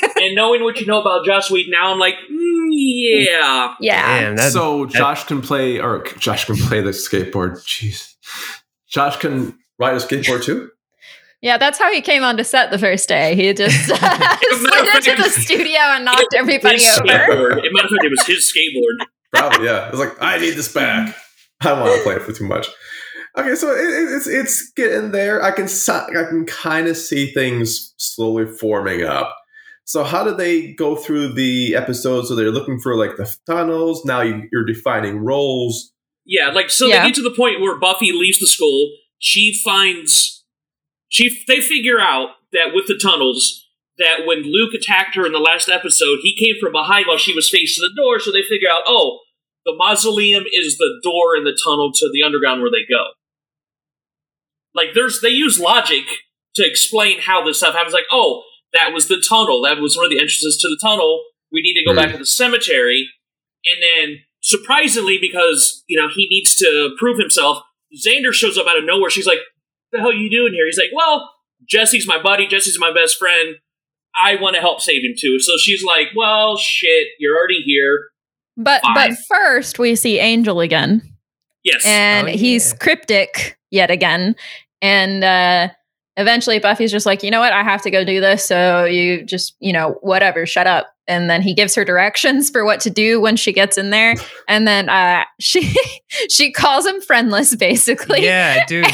[0.00, 0.12] look.
[0.22, 3.74] and knowing what you know about Joss Whedon now, I'm like, mm, yeah.
[3.80, 7.58] yeah, Damn, that, so Josh can play, or Josh can play the skateboard.
[7.66, 8.14] Jeez,
[8.88, 10.70] Josh can ride a skateboard too.
[11.40, 11.58] yeah.
[11.58, 13.34] That's how he came on onto set the first day.
[13.34, 17.08] He just slid into the studio and knocked everybody His over.
[17.08, 17.52] skateboard.
[17.58, 19.06] As a matter of fact, it was his skateboard.
[19.32, 19.86] Probably, yeah.
[19.86, 21.16] It was like I need this back.
[21.64, 22.68] I don't want to play it for too much.
[23.38, 25.42] Okay, so it, it- it's it's getting there.
[25.42, 29.34] I can I can kind of see things slowly forming up.
[29.84, 32.28] So how do they go through the episodes?
[32.28, 34.04] So they're looking for like the tunnels.
[34.04, 35.92] Now you, you're defining roles.
[36.24, 37.00] Yeah, like so Yeah.
[37.00, 38.90] they get to the point where Buffy leaves the school.
[39.18, 40.44] She finds
[41.08, 43.66] she they figure out that with the tunnels
[43.98, 47.34] that when Luke attacked her in the last episode, he came from behind while she
[47.34, 48.18] was facing the door.
[48.20, 49.18] So they figure out, oh,
[49.64, 53.12] the mausoleum is the door in the tunnel to the underground where they go.
[54.74, 56.04] Like there's they use logic
[56.54, 57.94] to explain how this stuff happens.
[57.94, 59.62] Like, oh, that was the tunnel.
[59.62, 61.22] That was one of the entrances to the tunnel.
[61.50, 61.96] We need to go Hmm.
[61.98, 63.08] back to the cemetery.
[63.64, 67.62] And then surprisingly, because you know he needs to prove himself,
[68.06, 69.10] Xander shows up out of nowhere.
[69.10, 69.40] She's like,
[69.92, 71.30] "The hell are you doing here?" He's like, "Well,
[71.68, 72.46] Jesse's my buddy.
[72.46, 73.56] Jesse's my best friend.
[74.22, 78.08] I want to help save him too." So she's like, "Well, shit, you're already here."
[78.62, 78.94] But Fine.
[78.94, 81.02] but first we see Angel again.
[81.64, 82.78] Yes, and Oh, he's yeah.
[82.78, 84.34] cryptic yet again.
[84.80, 85.68] And uh,
[86.16, 87.52] eventually, Buffy's just like, you know what?
[87.52, 88.44] I have to go do this.
[88.44, 90.92] So you just, you know, whatever, shut up.
[91.08, 94.14] And then he gives her directions for what to do when she gets in there.
[94.48, 95.72] And then uh, she
[96.28, 98.22] she calls him friendless, basically.
[98.22, 98.84] yeah, dude.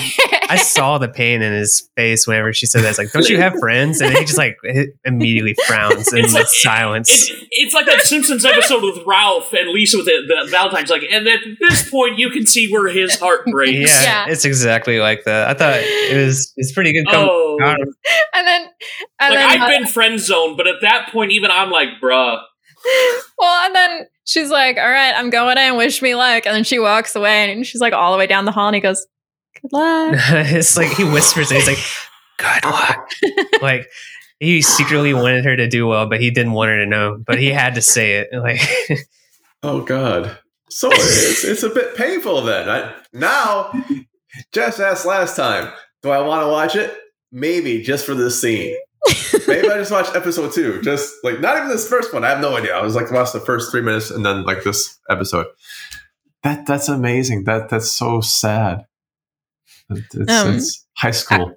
[0.49, 2.91] I saw the pain in his face whenever she said that.
[2.91, 4.01] It's like, don't you have friends?
[4.01, 4.57] And he just like
[5.05, 7.11] immediately frowns in the like- silence.
[7.11, 10.91] It's, it's like that Simpsons episode with Ralph and Lisa with the, the Valentine's.
[10.91, 13.91] Like, and at this point, you can see where his heart breaks.
[13.91, 14.33] yeah, Yeah.
[14.33, 15.49] it's exactly like that.
[15.49, 17.07] I thought it was it's pretty good.
[17.11, 18.69] Come Oh, And then,
[19.19, 22.41] and like then, I've been friend zoned, but at that point, even I'm like, bruh.
[23.39, 25.77] well, and then she's like, all right, I'm going in.
[25.77, 26.47] Wish me luck.
[26.47, 28.75] And then she walks away and she's like all the way down the hall and
[28.75, 29.07] he goes,
[29.61, 30.15] good luck.
[30.31, 31.79] it's like he whispers and he's like,
[32.39, 33.11] "Good luck."
[33.63, 33.89] like
[34.41, 37.23] he secretly wanted her to do well, but he didn't want her to know.
[37.25, 38.29] But he had to say it.
[38.33, 38.61] Like,
[39.63, 40.39] Oh God.
[40.71, 42.69] So it's it's a bit painful then.
[42.69, 43.73] I, now,
[44.53, 46.97] Jess asked last time, do I want to watch it?
[47.33, 48.77] Maybe just for this scene.
[49.47, 50.81] Maybe I just watched episode two.
[50.83, 52.25] Just like not even this first one.
[52.25, 52.75] I have no idea.
[52.77, 55.47] I was like watch the first three minutes and then like this episode.
[56.43, 57.45] That that's amazing.
[57.45, 58.85] That that's so sad.
[59.91, 61.53] It's, Um, it's high school.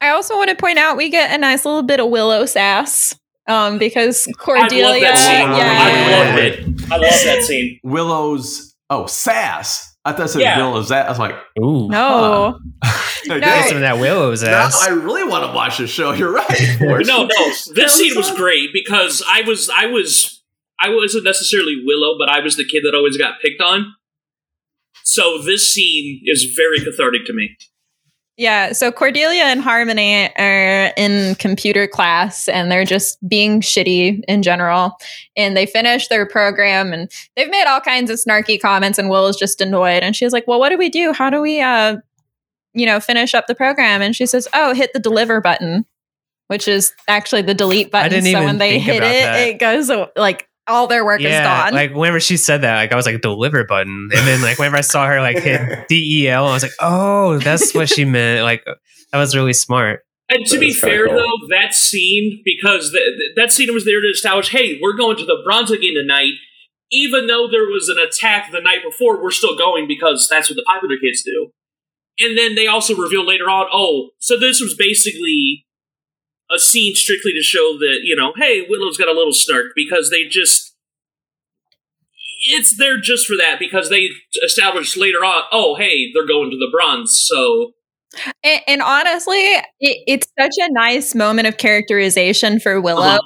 [0.00, 3.18] I also want to point out we get a nice little bit of Willow sass
[3.46, 4.84] um, because I Cordelia.
[4.84, 5.50] love that scene.
[5.56, 6.92] yeah, I love it.
[6.92, 7.80] I love that scene.
[7.82, 9.89] Willow's oh sass.
[10.04, 10.58] I thought it said Yeah.
[10.58, 11.06] Willow's ass.
[11.06, 12.58] I was like, ooh, No,
[13.26, 14.82] no, Get some that Willow's now ass.
[14.86, 16.12] I really want to watch this show.
[16.12, 16.78] You're right.
[16.78, 17.10] Forrest.
[17.10, 17.46] No, no.
[17.74, 20.42] This scene was was great because I was, I was,
[20.80, 23.94] I wasn't necessarily Willow, but I was the kid that always got picked on.
[25.04, 27.56] So this scene is very cathartic to me.
[28.40, 34.42] Yeah, so Cordelia and Harmony are in computer class and they're just being shitty in
[34.42, 34.96] general.
[35.36, 39.26] And they finish their program and they've made all kinds of snarky comments and Will
[39.26, 41.12] is just annoyed and she's like, "Well, what do we do?
[41.12, 41.98] How do we uh
[42.72, 45.84] you know, finish up the program?" And she says, "Oh, hit the deliver button."
[46.46, 48.22] Which is actually the delete button.
[48.22, 49.36] so when they hit it, that.
[49.36, 51.74] it goes like all their work is gone.
[51.74, 54.76] like whenever she said that, like I was like deliver button, and then like whenever
[54.76, 58.04] I saw her like hit D E L, I was like, oh, that's what she
[58.06, 58.44] meant.
[58.44, 60.00] Like that was really smart.
[60.28, 61.16] And to be fair, cool.
[61.16, 65.16] though, that scene because th- th- that scene was there to establish, hey, we're going
[65.16, 66.34] to the Bronze again tonight.
[66.92, 70.56] Even though there was an attack the night before, we're still going because that's what
[70.56, 71.50] the popular kids do.
[72.18, 75.66] And then they also reveal later on, oh, so this was basically
[76.54, 80.10] a scene strictly to show that you know, hey, Willow's got a little snark because
[80.10, 80.74] they just.
[82.48, 84.08] It's there just for that because they
[84.42, 87.74] established later on, oh, hey, they're going to the bronze, so
[88.42, 89.66] And, and honestly, it,
[90.06, 93.18] it's such a nice moment of characterization for Willow Uh-huh.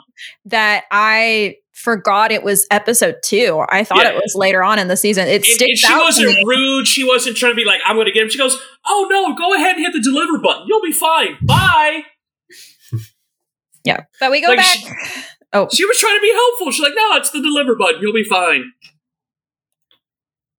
[0.47, 3.65] that I forgot it was episode two.
[3.69, 4.11] I thought Yeah.
[4.11, 5.29] it was later on in the season.
[5.29, 6.87] It And, and sticks she wasn't rude.
[6.89, 8.31] She wasn't trying to be like, I'm going to get him.
[8.31, 10.65] She goes, Oh, no, go ahead and hit the deliver button.
[10.67, 11.37] You'll be fine.
[11.41, 12.03] Bye.
[13.85, 14.77] Yeah, but we go Like, back.
[14.79, 14.91] she-
[15.53, 16.71] oh, She was trying to be helpful.
[16.73, 18.01] She's like, No, it's the deliver button.
[18.01, 18.73] You'll be fine.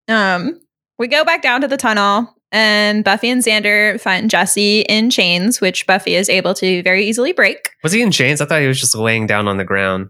[0.08, 0.62] um,
[0.98, 2.32] we go back down to the tunnel.
[2.52, 7.34] And Buffy and Xander find Jesse in chains, which Buffy is able to very easily
[7.34, 7.72] break.
[7.84, 8.40] Was he in chains?
[8.40, 10.10] I thought he was just laying down on the ground.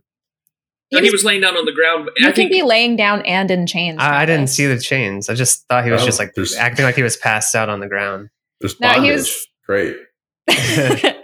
[0.92, 2.10] No, He he was- was laying down on the ground.
[2.18, 3.98] You I can think be laying down and in chains.
[4.00, 5.28] I, I didn't see the chains.
[5.28, 7.80] I just thought he was Oh, just like acting like he was passed out on
[7.80, 8.30] the ground.
[8.62, 9.96] There's No, he was- Great.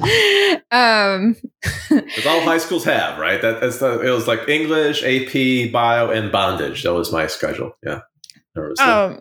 [0.70, 1.36] um,
[1.90, 3.40] That's all high schools have, right?
[3.42, 6.82] That, that's the, it was like English, AP, bio, and bondage.
[6.82, 7.72] That was my schedule.
[7.84, 8.00] Yeah.
[8.80, 9.20] Um,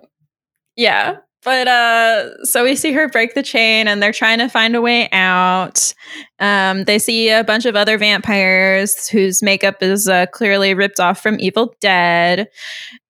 [0.75, 1.17] yeah.
[1.43, 4.81] But uh, so we see her break the chain, and they're trying to find a
[4.81, 5.93] way out.
[6.39, 11.21] Um, they see a bunch of other vampires whose makeup is uh, clearly ripped off
[11.21, 12.47] from Evil Dead.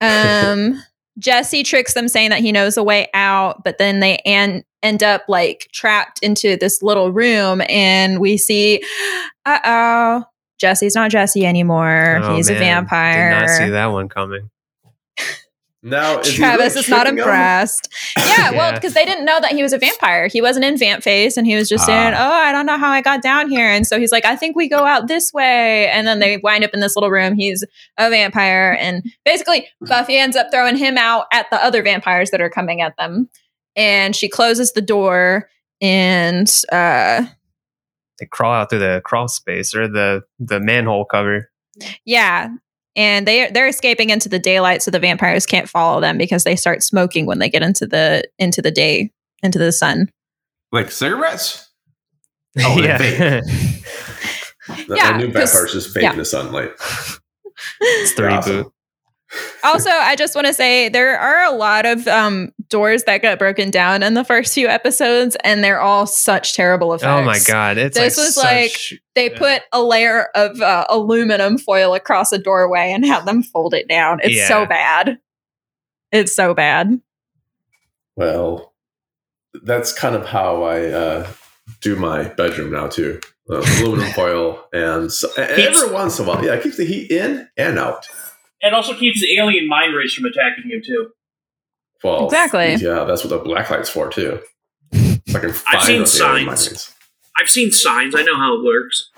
[0.02, 0.82] Um,
[1.18, 5.04] Jesse tricks them, saying that he knows a way out, but then they an- end
[5.04, 8.84] up like trapped into this little room, and we see,
[9.46, 10.24] uh oh,
[10.60, 12.20] Jesse's not Jesse anymore.
[12.22, 12.62] Oh, He's a man.
[12.62, 13.30] vampire.
[13.32, 14.50] Did not see that one coming.
[15.82, 17.88] No, is Travis really is not impressed.
[18.18, 20.28] Yeah, well, because they didn't know that he was a vampire.
[20.28, 22.28] He wasn't in vamp face, and he was just saying, Ah.
[22.30, 24.58] "Oh, I don't know how I got down here." And so he's like, "I think
[24.58, 27.34] we go out this way." And then they wind up in this little room.
[27.34, 27.64] He's
[27.98, 32.42] a vampire, and basically Buffy ends up throwing him out at the other vampires that
[32.42, 33.30] are coming at them.
[33.80, 37.26] And she closes the door, and uh,
[38.20, 41.50] They crawl out through the crawl space or the the manhole cover.
[42.06, 42.50] yeah.
[42.96, 46.58] And they they're escaping into the daylight, so the vampires can't follow them because they
[46.58, 49.12] start smoking when they get into the into the day
[49.42, 50.10] into the sun.
[50.74, 51.66] Like cigarettes?
[52.62, 53.42] Oh, they yeah.
[54.88, 56.12] The, Yeah, the new 'cause- vampires just fake yeah.
[56.12, 56.72] in the sunlight.
[57.80, 58.64] it's the Awesome.
[58.66, 58.72] reboot.
[59.64, 63.40] also, I just want to say there are a lot of um, doors that got
[63.40, 67.08] broken down in the first few episodes, and they're all such terrible effects.
[67.08, 67.78] Oh my god!
[67.78, 69.38] It's This like was like- They Yeah.
[69.38, 73.88] put a layer of uh, aluminum foil across a doorway and had them fold it
[73.90, 74.20] down.
[74.24, 75.18] It's so bad.
[76.12, 77.00] It's so bad.
[78.16, 78.74] Well,
[79.64, 81.28] that's kind of how I uh,
[81.82, 83.20] do my bedroom now too.
[83.50, 86.86] Uh, aluminum foil and, so, and every once in a while, yeah, it keeps the
[86.86, 88.06] heat in and out.
[88.62, 91.10] it also keeps the alien mind rays from attacking you too.
[92.04, 92.76] Well, Exactly.
[92.76, 94.40] Yeah, that's what the black light's for too.
[94.94, 96.70] So I can find seen those alien signs.
[96.70, 96.96] minds.
[97.40, 98.16] I've seen signs.
[98.16, 99.12] I know how it works.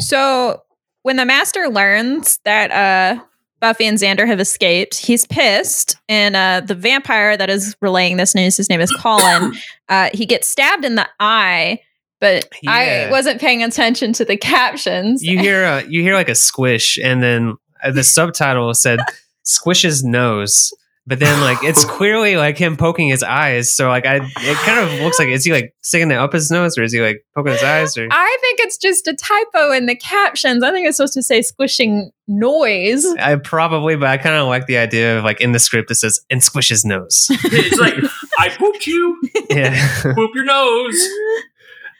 [0.00, 0.62] So
[1.02, 3.22] when the master learns that uh,
[3.60, 5.96] Buffy and Xander have escaped, he's pissed.
[6.08, 9.54] And uh, the vampire that is relaying this news, his name is Colin,
[9.88, 11.80] uh, he gets stabbed in the eye.
[12.20, 15.24] But I wasn't paying attention to the captions.
[15.24, 19.00] you hear a, you hear like a squish, and then uh, the subtitle said
[19.42, 20.72] "squish's nose,"
[21.06, 23.72] but then like it's clearly like him poking his eyes.
[23.72, 26.50] So like I, it kind of looks like is he like sticking it up his
[26.50, 27.96] nose, or is he like poking his eyes?
[27.98, 30.62] Or I think it's just a typo in the captions.
[30.62, 33.04] I think it's supposed to say squishing noise.
[33.18, 35.96] I probably, but I kind of like the idea of like in the script it
[35.96, 37.94] says "and squish his nose." It's like
[38.38, 39.20] I pooped you.
[39.50, 41.08] yeah, Poop your nose.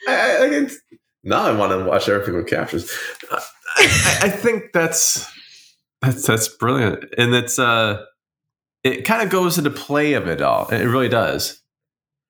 [0.08, 0.70] I, I, I can,
[1.24, 2.90] now I want to watch everything with captions.
[3.30, 3.42] I,
[3.76, 5.28] I, I think that's
[6.00, 8.04] that's that's brilliant, and it's uh,
[8.84, 10.68] it kind of goes into play of it all.
[10.68, 11.60] It really does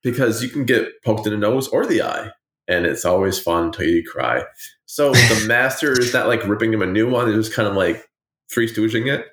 [0.02, 2.30] because you can get poked in the nose or the eye,
[2.68, 4.44] and it's always fun until you cry.
[4.86, 7.74] So the master is not like ripping him a new one; it's just kind of
[7.74, 8.04] like
[8.48, 9.26] free stooging it.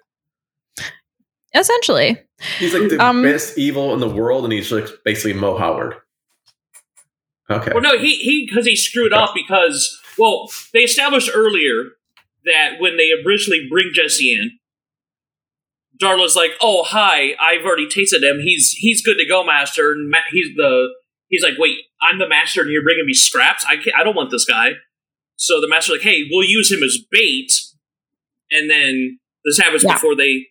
[1.56, 2.22] Essentially.
[2.60, 5.96] He's like the Um, best evil in the world, and he's like basically Moe Howard.
[7.50, 7.72] Okay.
[7.74, 11.92] Well, no, he he because he screwed up because well, they established earlier
[12.46, 14.60] that when they originally bring Jesse in,
[16.02, 18.40] Darla's like, "Oh, hi, I've already tasted him.
[18.42, 20.90] He's he's good to go, master." And ma- he's the
[21.28, 23.66] he's like, "Wait, I'm the master, and you're bringing me scraps?
[23.68, 24.70] I can't, I don't want this guy."
[25.36, 27.52] So the master's like, "Hey, we'll use him as bait,"
[28.52, 29.94] and then this happens Yeah.
[29.94, 30.48] before they.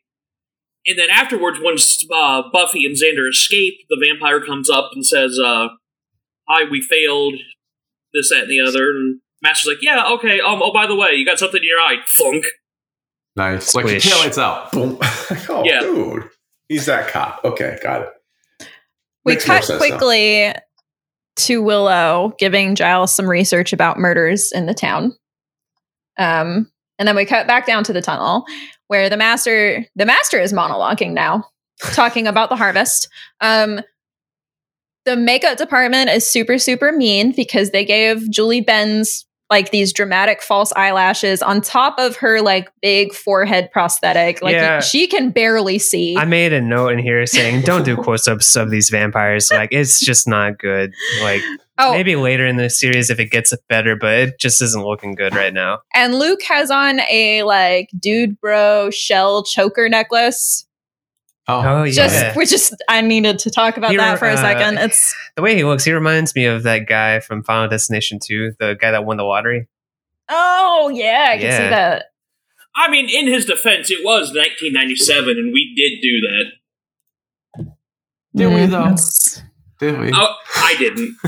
[0.87, 1.77] And then afterwards, when
[2.15, 5.69] uh, Buffy and Xander escape, the vampire comes up and says, uh,
[6.49, 7.35] "Hi, we failed.
[8.15, 10.41] This, that, and the other." And Master's like, "Yeah, okay.
[10.41, 12.47] Um, oh, by the way, you got something in your eye." Thunk.
[13.39, 13.75] Nice.
[13.75, 14.73] Like your tail lights out.
[14.73, 14.99] Boom.
[15.49, 15.81] oh, Yeah.
[15.81, 16.29] dude.
[16.69, 17.41] He's that cop.
[17.45, 18.09] Okay, got it.
[19.25, 19.87] we Makes cut sense now.
[19.89, 20.53] quickly
[21.37, 25.17] to Willow giving Giles some research about murders in the town.
[26.19, 28.45] Um, and then we cut back down to the tunnel
[28.89, 31.45] where the master the master is monologuing now,
[31.93, 33.09] talking about the harvest.
[33.41, 33.81] Um,
[35.05, 40.43] the makeup department is super super mean because they gave Julie Benz like these dramatic
[40.43, 44.43] false eyelashes on top of her like big forehead prosthetic.
[44.43, 44.81] Like Yeah.
[44.81, 46.17] she can barely see.
[46.17, 49.51] I made a note in here saying, "Don't do close-ups of these vampires.
[49.51, 50.93] Like, it's just not good.
[51.23, 51.41] Like,
[51.79, 55.15] oh, maybe later in the series if it gets better, but it just isn't looking
[55.15, 60.67] good right now." And Luke has on a like dude bro shell choker necklace.
[61.51, 61.93] Oh, Oh, yeah.
[61.93, 64.79] Just we just I needed to talk about He that re- for a uh, second.
[64.79, 68.53] It's The way he looks, he reminds me of that guy from Final Destination 2,
[68.61, 69.67] the guy that won the lottery.
[70.29, 72.05] oh yeah, I can see that.
[72.77, 77.73] I mean, in his defense, it was 1997, and we did do that.
[78.37, 78.83] Did we, Mm, though?
[78.85, 79.43] that's-
[79.81, 80.13] Did we?
[80.15, 81.17] Oh, I didn't.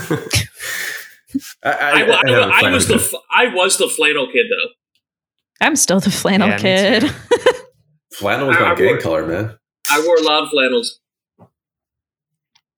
[1.64, 2.14] I, I, I, haven't
[2.52, 3.00] I, planned was the it.
[3.00, 4.70] f- I was the flannel kid though.
[5.66, 7.02] I'm still the flannel Yeah, kid.
[7.02, 7.08] too.
[8.14, 9.56] flannel was I- my I gang color, man.
[9.90, 11.00] I wore a lot of flannels.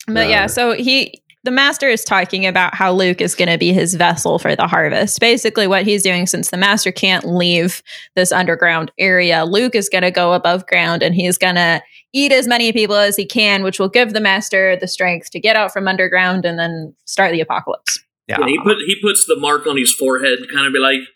[0.06, 0.46] But yeah, Yeah.
[0.46, 4.38] so he the master is talking about how Luke is going to be his vessel
[4.38, 5.18] for the harvest.
[5.18, 7.82] Basically, what he's doing since the master can't leave
[8.14, 12.30] this underground area, Luke is going to go above ground and he's going to eat
[12.30, 15.56] as many people as he can, which will give the master the strength to get
[15.56, 17.98] out from underground and then start the apocalypse.
[18.28, 18.36] Yeah.
[18.40, 21.06] And he put he puts the mark on his forehead, kind of be like the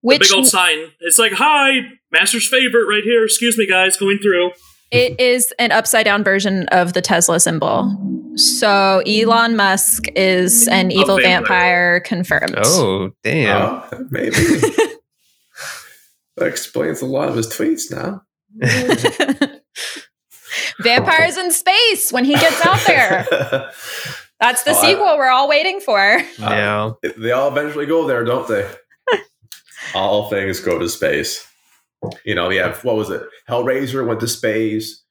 [0.00, 0.92] Which big old sign.
[1.00, 3.24] It's like, "Hi, master's favorite, right here.
[3.24, 4.52] Excuse me, guys, going through."
[4.90, 7.90] It is an upside down version of the Tesla symbol.
[8.36, 11.98] So Elon Musk is an evil vampire.
[11.98, 12.54] vampire confirmed.
[12.64, 13.82] Oh, damn.
[13.92, 14.30] Oh, maybe.
[16.36, 18.22] that explains a lot of his tweets now.
[20.80, 23.26] Vampires in space when he gets out there.
[24.40, 26.22] That's the Oh, I- sequel we're all waiting for.
[26.38, 26.98] no.
[27.18, 28.68] they all eventually go there, don't they?
[29.94, 31.46] all things go to space.
[32.24, 32.74] You know, yeah.
[32.82, 33.22] What was it?
[33.48, 35.02] Hellraiser went to space.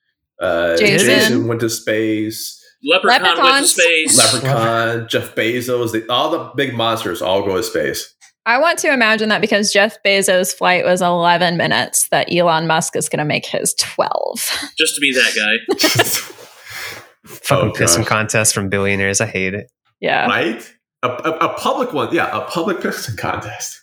[0.41, 1.07] Uh, Jason.
[1.07, 1.47] Jason.
[1.47, 2.55] went to space.
[2.83, 4.17] Leprechaun went to space.
[4.17, 8.15] Leprechaun, Jeff Bezos, the, all the big monsters all go to space.
[8.45, 12.95] I want to imagine that because Jeff Bezos' flight was 11 minutes, that Elon Musk
[12.95, 14.71] is going to make his 12.
[14.77, 15.75] just to be that guy.
[17.25, 19.21] Fucking Oh, pissing contest from billionaires.
[19.21, 19.69] I hate it.
[19.99, 20.25] Yeah.
[20.27, 20.73] right?
[21.03, 23.78] A, a, a public one, yeah, a public pissing contest.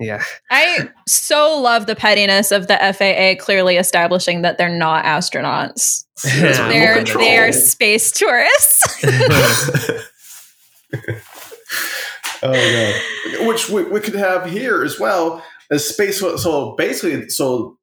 [0.00, 0.22] Yeah.
[0.50, 6.04] I so love the pettiness of the FAA clearly establishing that they're not astronauts.
[6.24, 6.68] Yeah.
[6.68, 9.04] They're, they are space tourists.
[12.42, 13.46] oh no!
[13.48, 16.20] Which we, we could have here as well as space.
[16.20, 17.78] So, so basically, so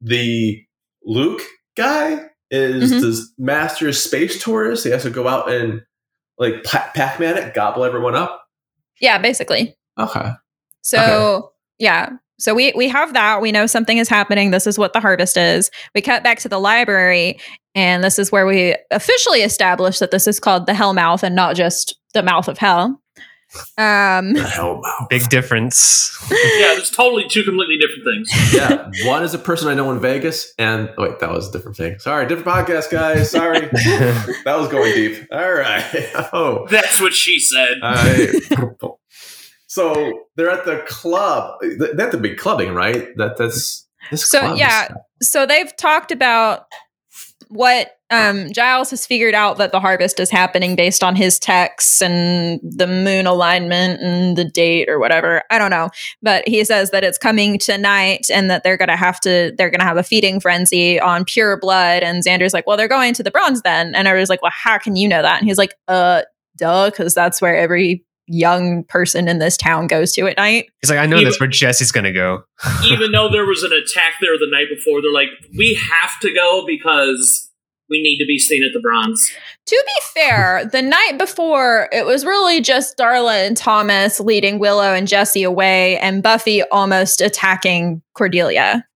[0.00, 0.62] the
[1.04, 1.42] Luke
[1.76, 3.00] guy is Mhm.
[3.00, 4.84] the master space tourist.
[4.84, 5.82] He has to go out and
[6.38, 8.42] like Pac-Man it, gobble everyone up.
[9.00, 9.76] yeah, basically.
[9.98, 10.30] Okay.
[10.82, 12.10] So yeah.
[12.38, 13.40] So we we have that.
[13.40, 14.50] We know something is happening.
[14.50, 15.70] This is what the harvest is.
[15.94, 17.38] We cut back to the library,
[17.74, 21.36] and this is where we officially establish that this is called the Hell Mouth and
[21.36, 22.98] not just the mouth of hell.
[23.76, 25.08] Um The hell mouth.
[25.10, 26.10] Big difference.
[26.30, 28.54] yeah, it's totally two completely different things.
[28.54, 31.76] yeah, one is a person I know in Vegas, and wait, that was a different
[31.76, 31.98] thing.
[31.98, 33.30] Sorry, different podcast, guys.
[33.30, 35.28] Sorry, that was going deep.
[35.30, 35.84] All right.
[36.32, 37.78] Oh, That's what she said.
[37.82, 38.32] I,
[39.72, 41.58] so they're at the club.
[41.62, 43.08] They have to be clubbing, right?
[43.16, 44.88] That that's this So, yeah.
[45.22, 46.66] so they've talked about
[47.48, 52.02] what um, Giles has figured out that the harvest is happening based on his texts
[52.02, 55.42] and the moon alignment and the date or whatever.
[55.48, 55.88] I don't know,
[56.20, 59.88] but he says that it's coming tonight and that they're gonna have to they're gonna
[59.88, 62.02] have a feeding frenzy on pure blood.
[62.02, 64.76] And Xander's like, well, they're going to the bronze then, and everybody's like, well, how
[64.76, 65.38] can you know that?
[65.38, 66.22] And he's like, uh,
[66.58, 70.66] duh, because that's where every young person in this town goes to at night.
[70.80, 72.44] He's like, I know Even- that's where Jesse's gonna go.
[72.84, 76.32] Even though there was an attack there the night before, they're like, we have to
[76.32, 77.50] go because
[77.92, 79.32] we need to be seen at the Bronze.
[79.66, 84.94] To be fair, the night before, it was really just Darla and Thomas leading Willow
[84.94, 88.86] and Jesse away, and Buffy almost attacking Cordelia.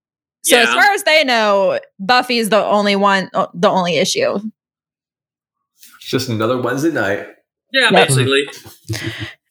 [0.44, 4.38] So, as far as they know, Buffy's the only one, the only issue.
[5.74, 7.26] It's just another Wednesday night.
[7.78, 8.08] Yeah, Yep.
[8.08, 8.44] basically.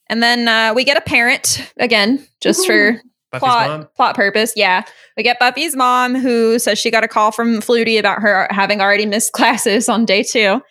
[0.09, 2.93] And then uh, we get a parent again, just for
[3.31, 3.87] Buffy's plot mom.
[3.95, 4.53] plot purpose.
[4.55, 4.83] Yeah,
[5.17, 8.81] we get Buffy's mom who says she got a call from Flutie about her having
[8.81, 10.61] already missed classes on day two.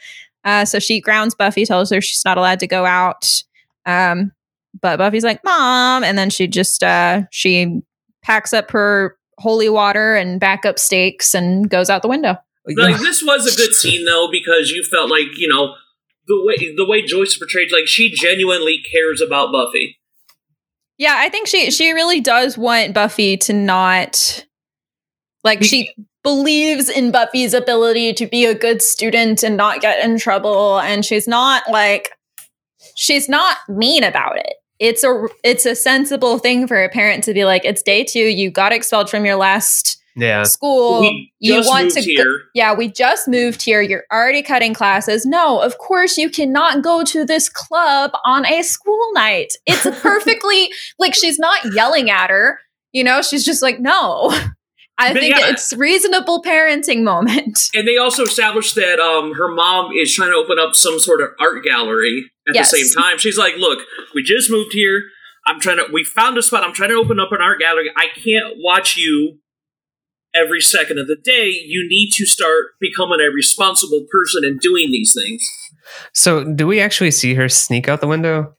[0.44, 3.42] Uh, so she grounds Buffy, tells her she's not allowed to go out.
[3.86, 4.32] Um,
[4.80, 7.80] but Buffy's like, "Mom," and then she just uh, she
[8.22, 12.36] packs up her holy water and backup stakes and goes out the window.
[12.66, 15.74] Like this was a good scene though because you felt like you know
[16.26, 19.98] the way the way Joyce portrayed like she genuinely cares about Buffy.
[20.98, 24.44] Yeah, I think she she really does want Buffy to not
[25.42, 30.18] like she believes in Buffy's ability to be a good student and not get in
[30.18, 32.10] trouble and she's not like
[32.96, 34.54] she's not mean about it.
[34.78, 38.18] It's a it's a sensible thing for a parent to be like it's day 2
[38.18, 40.44] you got expelled from your last Yeah.
[40.44, 41.00] school.
[41.00, 43.80] we you want moved to go- yeah, we just moved here.
[43.80, 45.26] You're already cutting classes.
[45.26, 49.52] No, of course you cannot go to this club on a school night.
[49.66, 52.60] It's perfectly like she's not yelling at her.
[52.92, 54.30] You know, she's just like, no.
[54.96, 55.48] I But think yeah.
[55.50, 57.58] it's reasonable parenting moment.
[57.74, 61.20] And they also established that um, her mom is trying to open up some sort
[61.20, 62.70] of art gallery at Yes.
[62.70, 63.18] the same time.
[63.18, 63.80] She's like, "Look,
[64.14, 65.02] we just moved here.
[65.48, 65.86] I'm trying to.
[65.92, 66.62] We found a spot.
[66.62, 67.90] I'm trying to open up an art gallery.
[67.96, 69.38] I can't watch you
[70.34, 71.48] every second of the day.
[71.64, 75.42] You need to start becoming a responsible person and doing these things."
[76.12, 78.54] So, do we actually see her sneak out the window?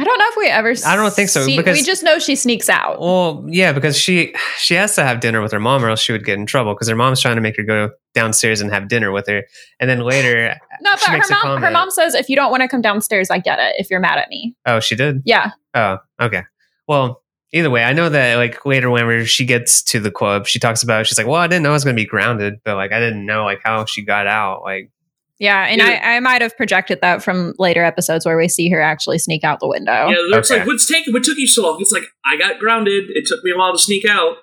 [0.00, 2.20] I don't know if we ever I don't think so, see- because- we just know
[2.20, 3.00] she sneaks out.
[3.00, 6.12] Well, yeah, because she she has to have dinner with her mom, or else she
[6.12, 6.72] would get in trouble.
[6.74, 9.42] Because her mom's trying to make her go downstairs and have dinner with her,
[9.80, 12.52] and then later, No, but her makes a mom her mom says if you don't
[12.52, 13.74] want to come downstairs, I get it.
[13.78, 14.54] If you're mad at me.
[14.66, 15.20] oh, she did.
[15.24, 15.50] Yeah.
[15.74, 16.44] Oh, okay.
[16.86, 20.58] Well, either way, I know that like later, whenever she gets to the club, she
[20.58, 22.76] talks about she's like, "Well, I didn't know I was going to be grounded, but
[22.76, 24.90] like I didn't know like how she got out." Like,
[25.38, 26.00] Yeah, and Yeah.
[26.02, 29.44] I, I might have projected that from later episodes where we see her actually sneak
[29.44, 30.08] out the window.
[30.08, 30.60] Yeah, it's Okay.
[30.60, 31.12] like, "What's taking?
[31.12, 33.04] What took you so long?" It's like, "I got grounded.
[33.10, 34.36] It took me a while to sneak out."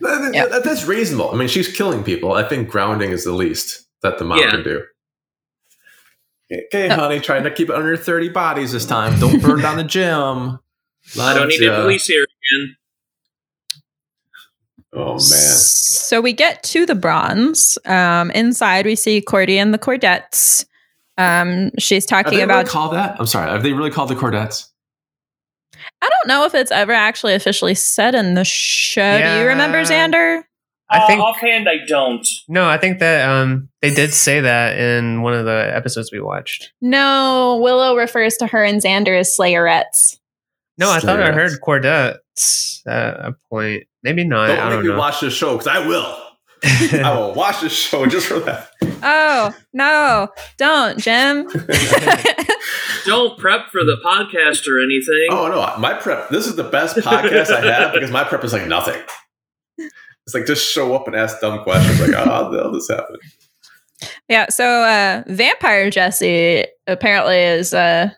[0.00, 0.46] That- Yeah.
[0.46, 1.30] that- that's reasonable.
[1.32, 2.32] I mean, she's killing people.
[2.32, 4.50] I think grounding is the least that the mom Yeah.
[4.50, 4.82] can do.
[6.52, 6.94] Okay, oh.
[6.94, 9.18] honey, trying to keep it under 30 bodies this time.
[9.18, 10.60] Don't burn down the gym.
[11.20, 12.76] I don't need the Love police here again.
[14.92, 15.18] Oh, man.
[15.20, 17.76] So we get to the bronze.
[17.84, 20.64] Um, inside, we see Cordy and the Cordettes.
[21.18, 22.58] Um, she's Are talking they about.
[22.58, 23.16] really called that?
[23.18, 23.50] I'm sorry.
[23.50, 24.68] Have they really called the Cordettes?
[26.02, 29.18] I don't know if it's ever actually officially said in the show.
[29.18, 30.42] Do you remember, Xander?
[30.88, 32.26] I think- Uh, offhand, I don't.
[32.48, 36.20] no, I think that um they did say that in one of the episodes we
[36.20, 36.70] watched.
[36.80, 40.18] No, Willow refers to her and Xander as Slayerettes.
[40.78, 43.84] No, I thought I heard Cordettes at a point.
[44.02, 44.48] Maybe not.
[44.48, 44.98] Don't I make don't me know.
[44.98, 46.16] watch this show because I will.
[47.02, 48.70] I will watch this show just for that.
[49.02, 50.28] Oh no!
[50.58, 51.46] Don't, Jim.
[53.06, 55.28] Don't prep for the podcast or anything.
[55.30, 56.28] Oh no, my prep.
[56.28, 59.00] This is the best podcast I have because my prep is like nothing.
[59.78, 62.00] It's like just show up and ask dumb questions.
[62.00, 63.18] Like, oh, how the hell this happened?
[64.28, 68.10] Yeah, so uh Vampire Jesse apparently is uh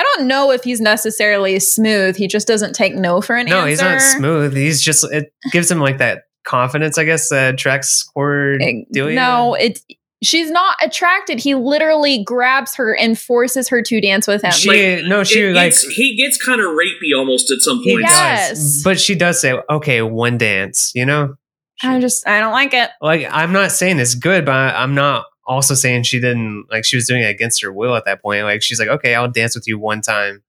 [0.00, 2.16] I don't know if he's necessarily smooth.
[2.16, 3.68] He just doesn't take no for an no, answer.
[3.68, 4.56] he's not smooth.
[4.56, 9.14] He's just it gives him like that confidence, I guess, that attracts Cordelia.
[9.14, 9.78] No, it
[10.22, 11.38] she's not attracted.
[11.40, 14.52] He literally grabs her and forces her to dance with him.
[14.52, 18.06] she no, she It like he gets kind of rapey almost at some he point.
[18.06, 18.82] Does, Yes.
[18.82, 21.34] but she does say, "Okay, one dance." You know,
[21.82, 22.88] I just I don't like it.
[23.02, 26.96] like I'm not saying it's good, but I'm not also saying she didn't like she
[26.96, 28.44] was doing it against her will at that point.
[28.44, 30.42] Like she's like, "Okay, I'll dance with you one time."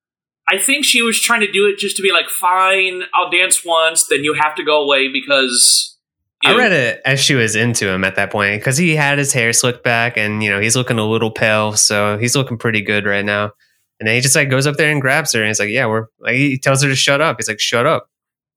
[0.50, 3.64] I think she was trying to do it just to be like, fine, I'll dance
[3.64, 5.98] once, then you have to go away because.
[6.44, 9.32] I read it as she was into him at that point because he had his
[9.32, 12.82] hair slicked back and you know he's looking a little pale, so he's looking pretty
[12.82, 13.52] good right now.
[14.00, 15.86] And then he just like goes up there and grabs her and he's like, "Yeah,
[15.86, 17.38] we're." Like, he tells her to shut up.
[17.38, 18.10] He's like, "Shut up,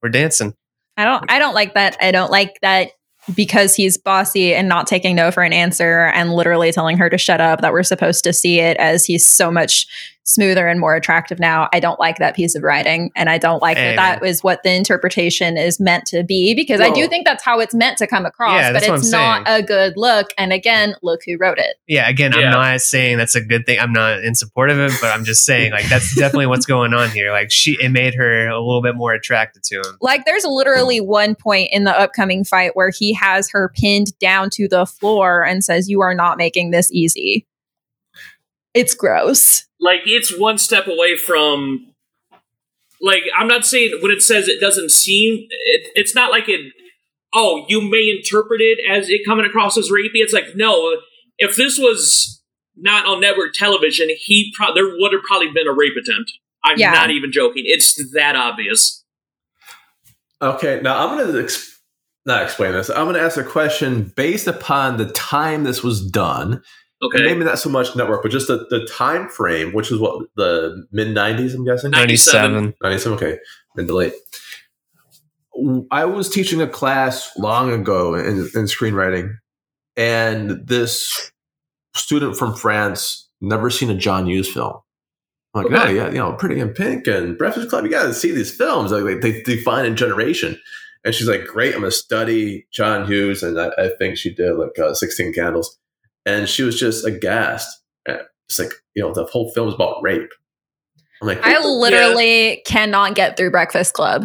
[0.02, 0.54] we're dancing."
[0.96, 1.98] I don't I don't like that.
[2.00, 2.92] I don't like that
[3.34, 7.18] because he's bossy and not taking no for an answer and literally telling her to
[7.18, 9.86] shut up that we're supposed to see it as he's so much
[10.24, 11.68] smoother and more attractive now.
[11.72, 14.42] I don't like that piece of writing, and I don't like Hey, that that is
[14.42, 17.98] what the interpretation is meant to be because I do think that's how it's meant
[17.98, 20.30] to come across, Yeah, but that's what it's I'm not a good look.
[20.38, 21.76] And again, look who wrote it.
[21.86, 22.46] Yeah, again, Yeah.
[22.46, 23.78] I'm not saying that's a good thing.
[23.78, 26.94] I'm not in support of it, but I'm just saying like that's definitely what's going
[26.94, 27.30] on here.
[27.30, 29.98] Like she, it made her a little bit more attracted to him.
[30.00, 34.50] Like, there's literally one point in the upcoming fight where he has her pinned down
[34.50, 37.46] to the floor and says, You are not making this easy.
[38.74, 39.64] It's gross.
[39.80, 41.86] like it's one step away from
[43.00, 46.72] like i'm not saying when it says it doesn't seem it, it's not like it
[47.34, 50.96] oh you may interpret it as it coming across as rapey it's like no
[51.38, 52.42] if this was
[52.76, 56.32] not on network television he pro- there would have probably been a rape attempt
[56.64, 56.92] i'm Yeah.
[56.92, 59.02] not even joking it's that obvious
[60.42, 61.80] Okay, now I'm going to ex-
[62.26, 62.90] not explain this.
[62.90, 66.62] I'm going to ask a question based upon the time this was done.
[67.04, 69.98] Okay And maybe not so much network, but just the, the time frame, which is
[69.98, 71.90] what the mid 90s, I'm guessing.
[71.90, 72.74] 97.
[72.82, 73.38] 97, okay,
[73.76, 74.12] mid to late.
[75.90, 79.36] I was teaching a class long ago in, in screenwriting,
[79.96, 81.30] and this
[81.94, 84.74] student from France never seen a John Hughes film.
[85.54, 85.82] I'm like, Okay.
[85.82, 87.84] oh yeah, you know, Pretty in Pink and Breakfast Club.
[87.84, 88.90] You got to see these films.
[88.90, 90.58] Like they define a generation.
[91.04, 94.54] And she's like, great, I'm gonna study John Hughes, and I, I think she did
[94.54, 95.78] like uh, Sixteen Candles,
[96.26, 97.68] and she was just aghast.
[98.06, 100.30] It's like you know, the whole film is about rape.
[101.22, 104.24] I'm like, I what the- literally cannot get through Breakfast Club.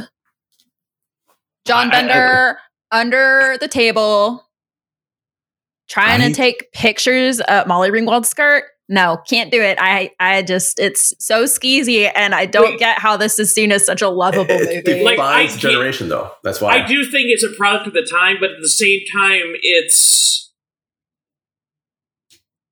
[1.65, 2.59] John I- I- Bender
[2.91, 4.45] under the table
[5.87, 8.63] trying I- to take pictures of Molly Ringwald's skirt.
[8.91, 9.77] No, can't do it.
[9.79, 12.79] I I just it's so skeezy and I don't Wait.
[12.79, 14.99] get how this is seen as such a lovable it, movie.
[14.99, 16.31] it Like, defines I a can't- generation, though.
[16.43, 16.71] That's why.
[16.83, 20.48] I do think it's a product of the time, but at the same time, it's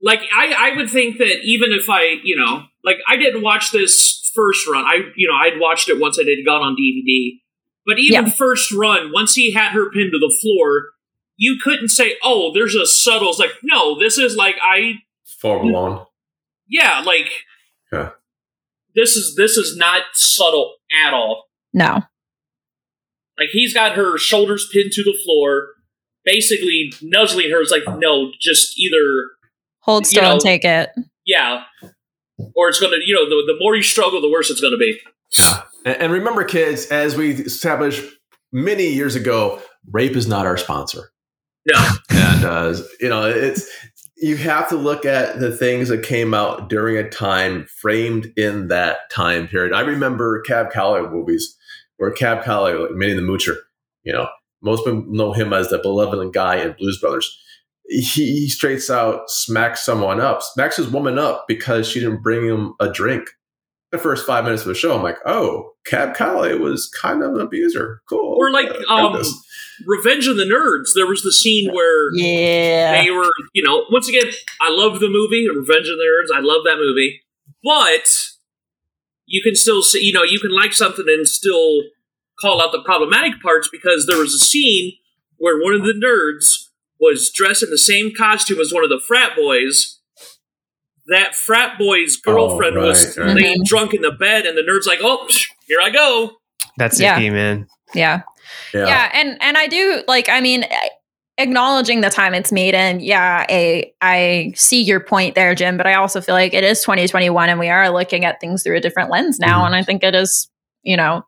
[0.02, 3.72] like I, I would think that even if I, you know, like I didn't watch
[3.72, 4.84] this first run.
[4.86, 7.40] I, you know, I'd watched it once it had gone on DVD.
[7.86, 8.32] But even Yeah.
[8.38, 10.90] first run, once he had her pinned to the floor,
[11.38, 14.96] you couldn't say, "Oh, there's a subtle." It's like, no, this is like I,
[15.40, 15.92] Full blown.
[16.00, 16.06] Mm.
[16.68, 17.32] yeah, like
[17.92, 18.10] Yeah.
[18.96, 20.76] this is this is not subtle
[21.06, 21.46] at all.
[21.74, 22.04] no.
[23.40, 25.70] Like he's got her shoulders pinned to the floor,
[26.26, 27.62] basically nuzzling her.
[27.62, 29.26] It's like, no, just either
[29.88, 30.90] Hold You still know, and take it.
[31.26, 31.64] yeah,
[32.56, 35.00] or it's gonna, you know, the, the more you struggle, the worse it's gonna be.
[35.86, 38.04] And, and remember, kids, as we established
[38.52, 39.62] many years ago,
[39.92, 41.12] rape is not our sponsor.
[41.66, 43.70] No, And uh, you know, it's
[44.18, 48.70] you have to look at the things that came out during a time framed in
[48.70, 49.74] that time period.
[49.74, 51.56] I remember Cab Calloway movies
[51.98, 53.56] where Cab Calloway, like Minnie the Moocher,
[54.04, 54.28] you know,
[54.62, 57.38] most people know him as the benevolent guy in Blues Brothers.
[57.90, 62.46] He, he straights out smacks someone up, smacks his woman up because she didn't bring
[62.46, 63.30] him a drink.
[63.92, 67.34] The first five minutes of the show, I'm like, oh, Cab Calloway was kind of
[67.34, 68.02] an abuser.
[68.10, 68.36] Cool.
[68.38, 69.34] Or like, Uh, um, goodness.
[69.86, 70.94] Revenge of the Nerds.
[70.94, 73.02] There was the scene where Yeah.
[73.02, 74.26] they were, you know, once again,
[74.60, 76.36] I love the movie Revenge of the Nerds.
[76.38, 77.22] I love that movie,
[77.64, 78.28] but
[79.26, 81.82] you can still see, you know, you can like something and still
[82.42, 84.94] call out the problematic parts because there was a scene
[85.38, 86.67] where one of the nerds
[87.00, 90.00] was dressed in the same costume as one of the frat boys.
[91.08, 93.34] That frat boy's girlfriend right, was right.
[93.36, 96.32] laying drunk in the bed, and the nerd's like, "Oh, psh, here I go."
[96.78, 97.16] That's Yeah.
[97.18, 97.68] icky, man.
[97.96, 98.24] Yeah.
[98.74, 100.66] yeah and and i do like i mean
[101.38, 105.86] acknowledging the time it's made and yeah a i see your point there jim but
[105.88, 108.82] i also feel like it is 2021 and we are looking at things through a
[108.82, 109.68] different lens now Mhm.
[109.68, 110.50] and i think it is
[110.84, 111.24] you know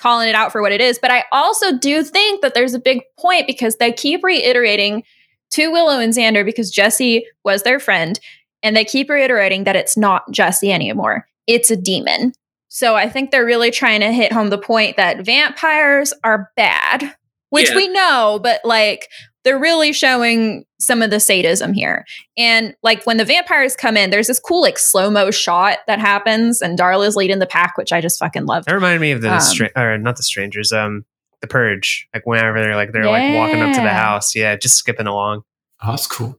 [0.00, 0.98] calling it out for what it is.
[1.00, 5.04] But i also do think that there's a big point because they keep reiterating
[5.50, 8.18] to willow and xander because jesse was their friend
[8.62, 11.26] and they keep reiterating that it's not jesse anymore.
[11.46, 12.32] It's a demon.
[12.68, 17.14] So I think they're really trying to hit home the point that vampires are bad,
[17.48, 17.76] which Yeah.
[17.76, 19.08] we know, but like
[19.44, 22.04] they're really showing some of the sadism here.
[22.36, 25.98] And like when the vampires come in, there's this cool like slow mo shot that
[25.98, 28.64] happens, and Darla's leading the pack, which I just fucking love.
[28.66, 31.04] That reminded me of the Um, stra- or not the strangers, um,
[31.40, 32.06] the purge.
[32.14, 35.42] Like whenever they're like they're like walking up to the house, yeah, just skipping along.
[35.82, 36.38] Oh, that's cool.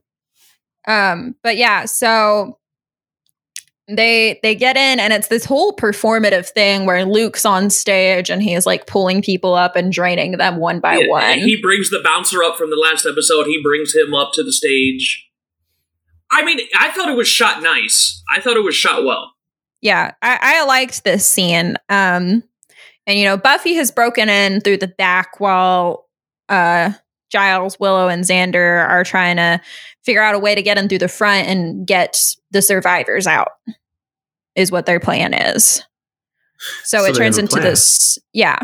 [0.86, 2.58] Um, but yeah, so
[3.88, 8.42] they they get in and it's this whole performative thing where Luke's on stage and
[8.42, 11.22] he's like pulling people up and draining them one by Yeah, one.
[11.24, 13.46] and he brings the bouncer up from the last episode.
[13.46, 15.28] He brings him up to the stage.
[16.30, 18.22] I mean, I thought it was shot nice.
[18.34, 19.32] I thought it was shot well.
[19.82, 22.42] yeah I, I liked this scene um
[23.06, 26.08] and you know buffy has broken in through the back while
[26.48, 26.92] uh
[27.32, 29.60] giles willow and xander are trying to
[30.04, 32.20] figure out a way to get in through the front and get
[32.50, 33.48] the survivors out
[34.54, 35.82] is what their plan is.
[36.84, 37.64] So, So it turns into plan.
[37.64, 38.58] this, yeah.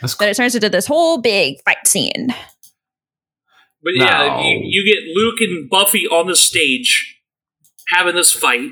[0.00, 2.28] That's But it turns into this whole big fight scene.
[3.82, 4.40] But yeah, No.
[4.40, 7.20] you, you get Luke and Buffy on the stage
[7.88, 8.70] having this fight,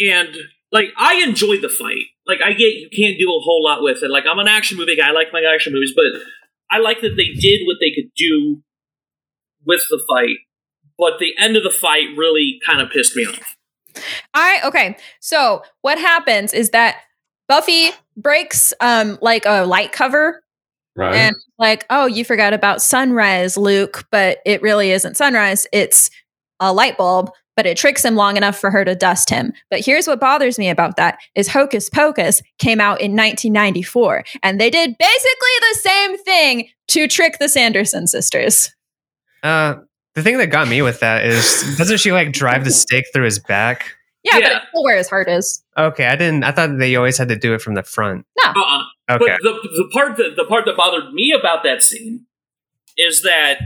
[0.00, 0.34] and
[0.72, 2.06] like I enjoyed the fight.
[2.26, 4.10] Like I get you can't do a whole lot with it.
[4.10, 5.08] Like I'm an action movie guy.
[5.08, 6.06] I like my action movies, but
[6.74, 8.60] I like that they did what they could do
[9.64, 10.38] with the fight.
[10.98, 13.56] But the end of the fight really kind of pissed me off.
[14.32, 14.96] I okay.
[15.20, 16.96] So what happens is that
[17.48, 20.42] Buffy breaks um like a light cover
[20.96, 21.14] right.
[21.14, 25.66] and like, oh, you forgot about sunrise, Luke, but it really isn't sunrise.
[25.72, 26.10] It's
[26.58, 29.52] a light bulb, but it tricks him long enough for her to dust him.
[29.70, 34.60] But here's what bothers me about that is Hocus Pocus came out in 1994 and
[34.60, 38.74] they did basically the same thing to trick the Sanderson sisters.
[39.42, 39.76] Uh,
[40.14, 43.24] the thing that got me with that is, doesn't she like drive the stake through
[43.24, 43.94] his back?
[44.22, 44.48] Yeah, Yeah.
[44.48, 45.62] but it's still where his heart is.
[45.76, 46.44] Okay, I didn't.
[46.44, 48.26] I thought they always had to do it from the front.
[48.42, 48.82] Uh-uh.
[49.10, 52.24] Okay, But the the part that the part that bothered me about that scene
[52.96, 53.58] is that,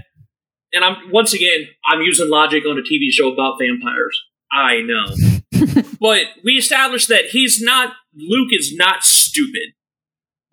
[0.72, 4.18] and I'm once again I'm using logic on a TV show about vampires.
[4.50, 7.92] I know, but we established that he's not.
[8.14, 9.74] Luke is not stupid.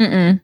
[0.01, 0.41] Mm-mm.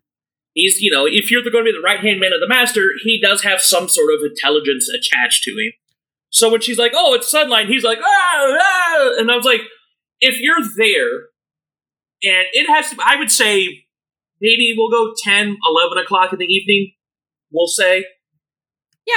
[0.53, 2.91] He's you know if you're going to be the right hand man of the master,
[3.03, 5.73] he does have some sort of intelligence attached to him.
[6.29, 9.61] So when she's like, "Oh, it's sunlight," he's like, "Ah, ah," and I was like,
[10.21, 11.15] if you're there,
[12.23, 13.85] and it has to, I would say
[14.39, 16.93] maybe we'll go 10, 11 o'clock in the evening,
[17.51, 18.05] we'll say.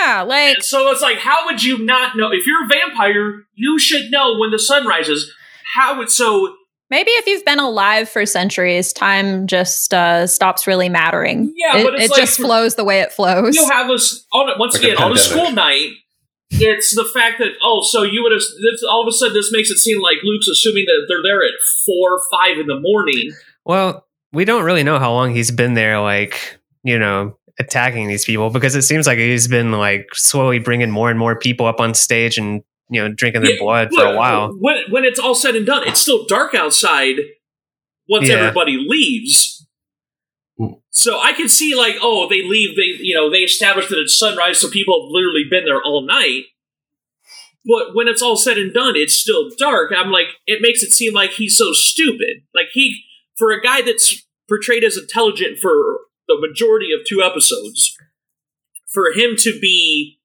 [0.00, 2.30] Yeah, like And so it's like, how would you not know?
[2.32, 5.32] If you're a vampire, you should know when the sun rises.
[5.74, 6.54] How would, so,
[6.90, 11.52] Maybe if you've been alive for centuries, time just uh, stops really mattering.
[11.56, 13.56] Yeah, it, but it's it like just flows the way it flows.
[13.56, 15.92] You'll have us, on, once Like a again, on a school night,
[16.50, 18.42] it's the fact that, oh, so you would have,
[18.88, 21.54] all of a sudden this makes it seem like Luke's assuming that they're there at
[21.86, 23.32] 4 or 5 in the morning.
[23.64, 28.24] well, we don't really know how long he's been there, like you know, attacking these
[28.24, 31.80] people because it seems like he's been like slowly bringing more and more people up
[31.80, 34.52] on stage and you know drinking their Yeah, blood for a while.
[34.58, 37.16] When, when it's all said and done, it's still dark outside
[38.08, 38.36] once Yeah.
[38.36, 39.66] everybody leaves.
[40.58, 40.74] Hmm.
[40.90, 42.76] So I can see like, oh, they leave.
[42.76, 46.06] They you know they establish that it's sunrise, so people have literally been there all
[46.06, 46.44] night.
[47.66, 49.90] But when it's all said and done, it's still dark.
[49.96, 52.42] I'm like, it makes it seem like he's so stupid.
[52.54, 53.02] Like he,
[53.38, 55.72] for a guy that's portrayed as intelligent for
[56.28, 57.96] the majority of two episodes,
[58.86, 60.18] for him to be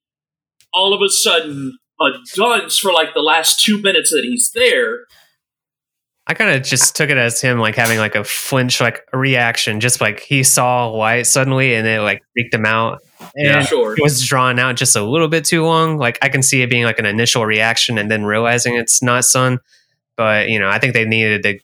[0.74, 5.06] all of a sudden a dunce for like the last two minutes that he's there.
[6.28, 9.18] I kind of just took it as him like having like a flinch, like a
[9.18, 13.02] reaction, just like he saw light suddenly and it like freaked him out.
[13.36, 13.62] And Yeah.
[13.64, 13.93] Sure.
[13.97, 15.97] it was drawn out just a little bit too long.
[15.97, 19.26] Like I can see it being like an initial reaction and then realizing it's not
[19.26, 19.60] Sun.
[20.18, 21.60] But you know, I think they needed to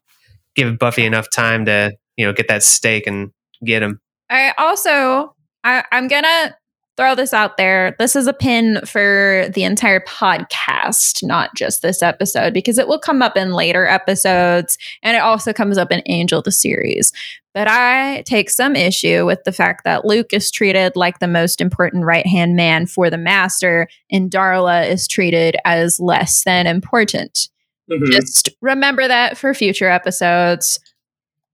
[0.56, 3.32] give Buffy enough time to you know get that stake and
[3.64, 4.02] get him.
[4.30, 6.56] I also I, I'm gonna
[6.98, 7.94] throw this out there.
[8.00, 13.00] This is a pin for the entire podcast, not just this episode, because it will
[13.00, 17.12] come up in later episodes and it also comes up in Angel the series.
[17.54, 21.60] But I take some issue with the fact that Luke is treated like the most
[21.60, 27.50] important right hand man for the master, and Darla is treated as less than important.
[27.92, 28.12] Mhm.
[28.12, 30.80] Just remember that for future episodes.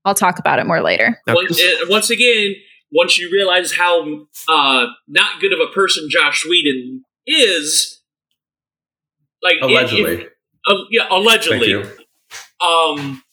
[0.06, 1.20] I'll talk about it more later.
[1.28, 2.56] Once, uh, once again,
[2.92, 8.02] once you realize how uh, not good of a person Joss Whedon is,
[9.44, 10.14] like it- Allegedly.
[10.24, 10.28] it-
[10.68, 11.74] uh, yeah, allegedly.
[12.60, 13.24] um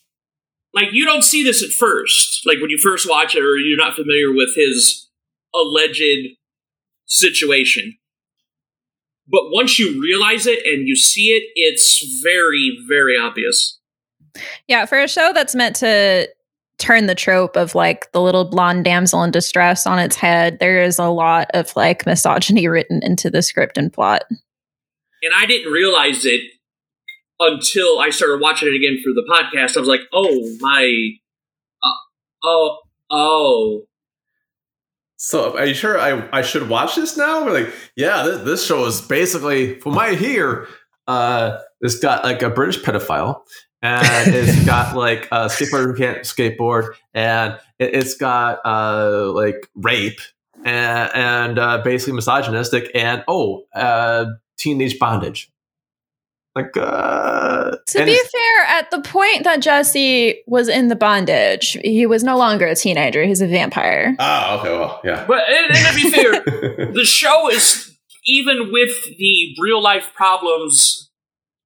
[0.72, 3.76] like you don't see this at first like when you first watch it or you're
[3.76, 5.08] not familiar with his
[5.54, 6.02] alleged
[7.04, 7.98] situation
[9.30, 13.78] but once you realize it and you see it it's very very obvious
[14.68, 16.28] Yeah, for a show that's meant to
[16.78, 20.82] turn the trope of like the little blonde damsel in distress on its head, there
[20.82, 24.22] is a lot of like misogyny written into the script and plot.
[24.30, 26.40] and i didn't realize it
[27.40, 31.10] until i started watching it again for the podcast i was like oh my
[31.82, 31.92] uh,
[32.44, 32.78] oh
[33.10, 33.82] oh
[35.16, 37.44] So, are you sure I, I should watch this now?
[37.44, 40.68] We're like, yeah, this, this show is basically, from what I hear,
[41.08, 43.42] uh, it's got like a British pedophile,
[43.82, 49.68] and it's got like a skateboarder who can't skateboard, and it, it's got uh, like
[49.74, 50.20] rape,
[50.64, 54.26] and, and uh, basically misogynistic, and oh, uh,
[54.56, 55.50] teenage bondage.
[56.54, 62.04] Like, uh, To be fair, at the point that Jesse was in the bondage, he
[62.04, 64.16] was no longer a teenager, he's a vampire.
[64.18, 65.24] oh, okay, well, yeah.
[65.28, 66.32] but and, and to be fair
[66.92, 71.07] the show is even with the real life problems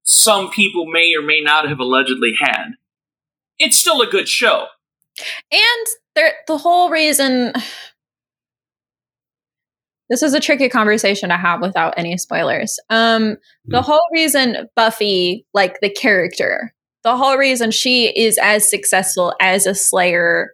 [0.02, 2.72] some people may or may not have allegedly had.
[3.58, 4.66] It's still a good show.
[5.52, 7.52] And there, the whole reason
[10.08, 12.78] this is a tricky conversation to have without any spoilers.
[12.90, 13.36] Um,
[13.66, 13.84] the Mm.
[13.84, 16.74] whole reason Buffy, like the character,
[17.04, 20.52] the whole reason she is as successful as a Slayer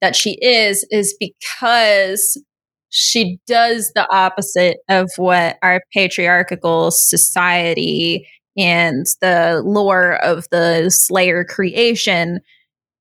[0.00, 2.40] that she is, is because
[2.88, 8.26] she does the opposite of what our patriarchal society
[8.56, 12.40] and the lore of the Slayer creation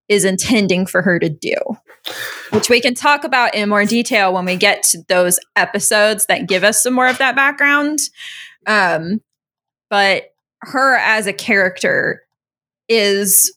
[0.07, 1.55] is intending for her to do,
[2.51, 6.47] which we can talk about in more detail when we get to those episodes that
[6.47, 7.99] give us some more of that background.
[8.67, 9.21] Um,
[9.89, 10.25] but
[10.61, 12.21] her as a character
[12.87, 13.55] is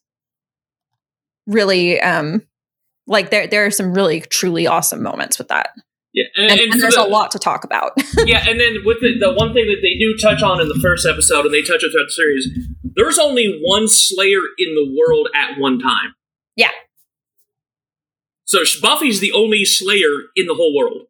[1.46, 2.42] really um,
[3.06, 5.70] like there there are some really truly awesome moments with that,
[6.36, 7.92] Yeah, and, and for there's the- a lot to talk about.
[8.26, 10.78] yeah, and then with the, the one thing that they do touch on in the
[10.82, 12.48] first episode, and they touch it throughout the series,
[12.96, 16.14] there's only one Slayer in the world at one time.
[16.56, 16.70] Yeah.
[18.44, 21.02] So Buffy's the only Slayer in the whole world.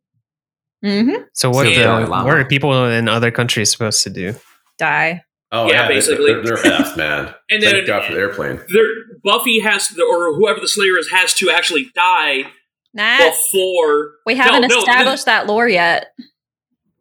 [0.82, 4.34] hmm So what, So the, what are people in other countries supposed to do?
[4.78, 5.22] Die.
[5.52, 6.32] Oh Yeah, they- basically.
[6.34, 7.34] they're, they're effed, man.
[7.50, 8.60] And Thank then- God for the airplane.
[8.72, 8.84] There,
[9.24, 12.50] Buffy has to, or whoever the Slayer is, has to actually die
[12.94, 14.12] Nah, before.
[14.26, 16.12] we haven't no, no, established that lore yet.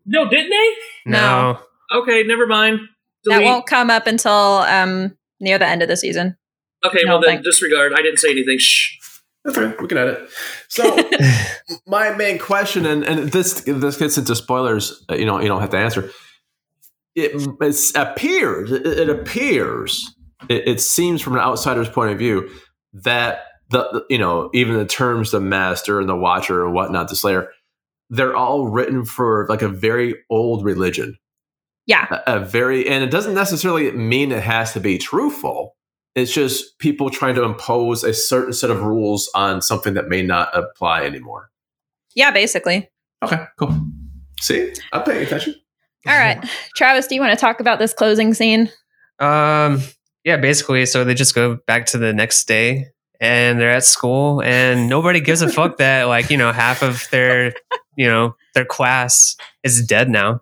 [0.06, 0.74] No, didn't they?
[1.06, 1.60] No.
[1.96, 2.80] Okay, never mind.
[3.26, 6.38] That won't come up until um, near the end of the season.
[6.86, 7.94] Okay, no, well then thank- disregard.
[7.94, 8.58] I didn't say anything.
[8.60, 8.96] Shh.
[9.44, 9.76] That's okay.
[9.82, 10.30] We can edit.
[10.68, 10.98] So
[11.88, 15.04] my main question, and, and this this gets into spoilers.
[15.10, 16.12] uh, You know, you don't have to answer.
[17.16, 17.32] It,
[17.62, 18.72] it appears.
[18.72, 20.14] It, it appears.
[20.50, 22.50] It, it seems from an outsider's point of view
[22.94, 27.10] that the, the you know even the terms the master and the watcher and whatnot,
[27.10, 27.52] the slayer,
[28.10, 31.18] they're all written for like a very old religion.
[31.86, 32.08] Yeah.
[32.28, 35.76] a, a very, and it doesn't necessarily mean it has to be truthful.
[36.16, 40.22] It's just people trying to impose a certain set of rules on something that may
[40.22, 41.50] not apply anymore.
[42.16, 42.90] Yeah, basically.
[43.24, 43.80] Okay, cool.
[44.42, 45.56] See, I'm paying attention.
[46.08, 46.44] All right.
[46.76, 48.72] Travis, do you want to talk about this closing scene?
[49.20, 49.82] Um,
[50.24, 50.86] yeah, basically.
[50.86, 52.88] So they just go back to the next day
[53.20, 57.08] and they're at school and nobody gives a fuck that like, you know, half of
[57.12, 57.54] their,
[57.96, 60.42] you know, their class is dead now.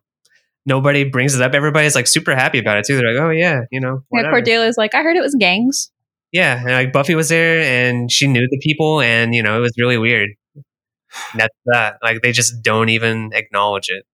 [0.65, 1.53] Nobody brings it up.
[1.53, 2.97] Everybody's like super happy about it too.
[2.97, 4.23] They're like, oh yeah, you know, Yeah.
[4.31, 5.91] Cordelia's like, I heard it was gangs.
[6.31, 6.57] yeah.
[6.59, 9.73] And like Buffy was there and she knew the people and, you know, it was
[9.77, 10.29] really weird.
[10.55, 11.97] And that's that.
[12.01, 14.05] Like they just don't even acknowledge it.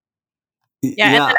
[0.83, 1.37] Yeah, and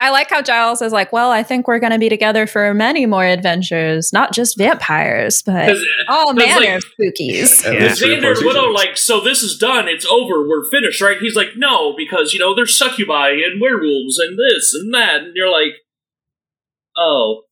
[0.00, 2.74] I like how Giles is like, well, I think we're going to be together for
[2.74, 5.76] many more adventures, not just vampires, but uh,
[6.08, 7.64] all manner like- of spookies.
[7.66, 7.80] At Yeah.
[7.88, 9.88] least Xander four Willow like, so this is done.
[9.88, 10.46] It's over.
[10.46, 11.16] We're finished, right?
[11.20, 15.32] He's like, no, because you know there's succubi and werewolves and this and that, and
[15.34, 15.72] you're like,
[16.96, 17.42] oh,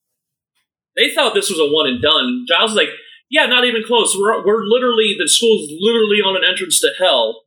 [0.97, 2.45] they thought this was a one and done.
[2.49, 2.89] Giles is like,
[3.31, 4.17] yeah, not even close.
[4.19, 7.43] We're we're literally the school's literally on an entrance to hell.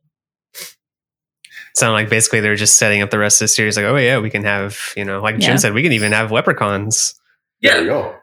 [1.74, 3.76] Sound like basically they're just setting up the rest of the series.
[3.76, 5.48] Like, oh yeah, we can have, you know, like Yeah.
[5.48, 7.14] Jim said, we can even have leprechauns.
[7.62, 8.16] There Yeah, you go.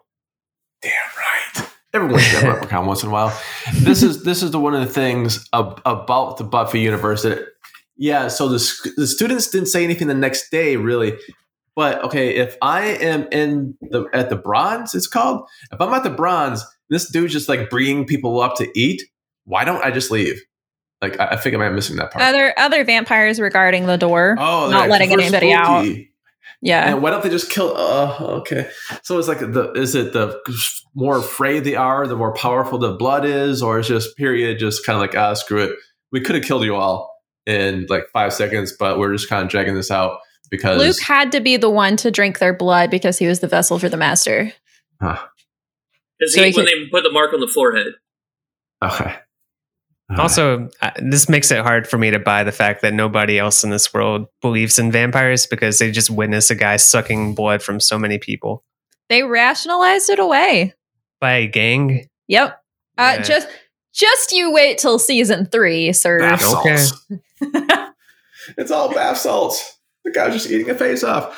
[0.82, 1.70] Damn right.
[1.93, 3.38] Everyone should have a leprechaun once in a while.
[3.74, 7.45] This is this is the one of the things ab- about the Buffy universe that,
[7.97, 8.30] yeah.
[8.30, 11.18] So the sc- the students didn't say anything the next day, really.
[11.76, 15.45] But okay, if I am in the at the bronze, it's called.
[15.72, 19.04] If I'm at the bronze, this dude's just like bringing people up to eat.
[19.43, 20.41] Why don't I just leave?
[21.02, 22.24] Like I, I think I am missing that part.
[22.24, 25.86] Other other vampires regarding the door, oh, not they're letting super anybody out.
[26.64, 27.76] Yeah, And why don't they just kill?
[27.76, 28.70] Uh, okay.
[29.02, 30.39] So it's like the is it the
[30.93, 34.86] more afraid they are, the more powerful the blood is, or it's just period, just
[34.86, 35.76] kind of like ah, screw it.
[36.12, 37.12] We could have killed you all
[37.47, 40.20] in like five seconds, but we're just kind of dragging this out
[40.52, 43.47] because Luke had to be the one to drink their blood because he was the
[43.47, 44.54] vessel for the master.
[45.02, 45.18] Huh.
[46.20, 47.93] because So he when could- they put the mark on the forehead.
[48.84, 49.16] okay.
[50.18, 53.64] Also, uh, this makes it hard for me to buy the fact that nobody else
[53.64, 57.80] in this world believes in vampires because they just witness a guy sucking blood from
[57.80, 58.64] so many people
[59.09, 60.74] They rationalized it away.
[61.20, 62.07] by a gang.
[62.28, 62.62] Yep.
[62.97, 63.22] Uh, Yeah.
[63.22, 63.47] Just
[63.93, 66.20] just you wait till season three, sir.
[66.20, 66.78] bath Okay.
[66.78, 67.07] salts.
[68.57, 69.78] it's all bath salts.
[70.03, 71.38] The guy's just eating a face off.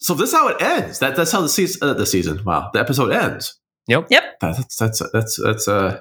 [0.00, 1.00] So this is how it ends.
[1.00, 1.86] That that's how the season.
[1.86, 2.42] Uh, the season.
[2.44, 3.58] Wow, the episode ends.
[3.88, 4.06] Yep.
[4.10, 4.40] Yep.
[4.40, 6.00] That, that's that's that's that's uh.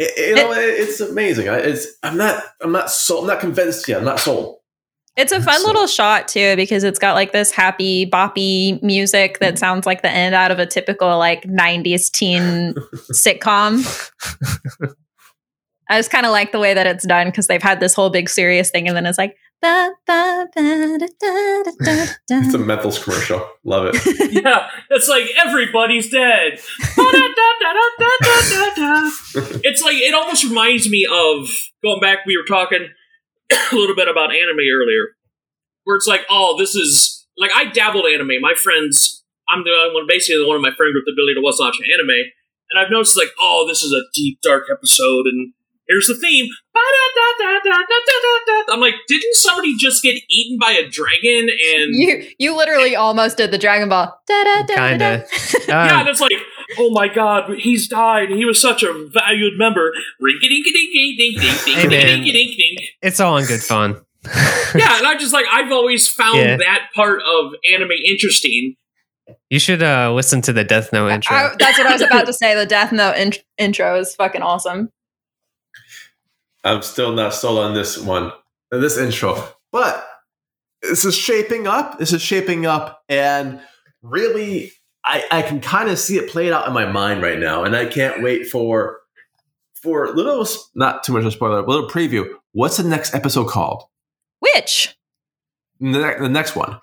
[0.00, 1.48] It- you know, it, it's amazing.
[1.48, 3.24] I, it's I'm not I'm not sold.
[3.24, 3.98] I'm not convinced yet.
[3.98, 4.56] I'm not sold.
[5.16, 9.38] It's a fun So- little shot too because it's got like this happy boppy music
[9.40, 12.74] that sounds like the end out of a typical like 90s teen
[13.12, 13.84] sitcom.
[15.88, 18.10] I just kind of like the way that it's done because they've had this whole
[18.10, 19.36] big serious thing and then it's like
[22.46, 23.46] It's a Mentos commercial.
[23.64, 24.32] Love it.
[24.44, 26.60] yeah, it's like everybody's dead.
[29.62, 31.50] It's like it almost reminds me of
[31.82, 32.20] going back.
[32.26, 32.88] We were talking
[33.72, 35.16] a little bit about anime earlier,
[35.84, 38.40] where it's like, oh, this is like I dabbled anime.
[38.40, 41.34] My friends, I'm the only one, basically the one in my friend group that ability
[41.34, 42.32] to watch anime,
[42.70, 45.52] and I've noticed like, oh, this is a deep, dark episode, and
[45.90, 46.46] Here's the theme.
[48.72, 51.48] I'm like, didn't somebody just get eaten by a dragon?
[51.50, 54.16] And you, you literally almost did the Dragon Ball.
[54.76, 55.24] Kind of.
[55.70, 56.32] Uh, yeah, that's like,
[56.78, 58.28] oh my god, he's died.
[58.30, 59.92] He was such a valued member.
[63.02, 64.00] It's all in good fun.
[64.74, 66.56] yeah, and I'm just like I've always found yeah.
[66.56, 68.74] that part of anime interesting.
[69.48, 71.36] You should uh, listen to the Death Note intro.
[71.36, 72.54] I, that's what I was about to say.
[72.54, 74.90] The Death Note in- intro is fucking awesome.
[76.64, 78.32] I'm still not sold on this one.
[78.70, 79.48] this intro.
[79.72, 80.06] But
[80.82, 81.98] this is shaping up.
[81.98, 83.60] This is shaping up, and
[84.02, 84.72] really,
[85.04, 87.74] I, I can kind of see it played out in my mind right now, and
[87.76, 88.98] I can't wait for
[89.82, 92.28] for a little, not too much of a spoiler, a little preview.
[92.52, 93.84] What's the next episode called?
[94.40, 94.94] Which?
[95.80, 96.78] The, ne- the next one.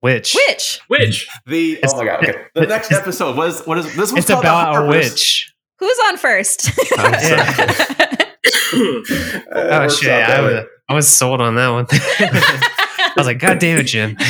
[0.00, 0.34] Which?
[0.34, 0.80] Which?
[0.86, 2.22] Which The oh It's- oh my god.
[2.24, 2.44] Okay.
[2.54, 3.36] The next episode.
[3.36, 4.12] What is what is this?
[4.12, 5.52] One's It's called about On a witch.
[5.80, 6.70] Who's on first?
[8.44, 9.32] I'm sorry.
[9.34, 10.10] It Oh shit!
[10.10, 11.86] I was, I was sold on that one.
[11.92, 14.10] I was like, God damn it, Jim.
[14.10, 14.16] way.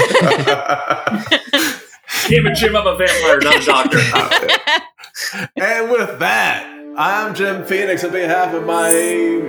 [2.28, 3.98] damn it, Jim, I'm a vampire, not a doctor.
[5.56, 8.90] and with that, I'm Jim Phoenix on behalf of my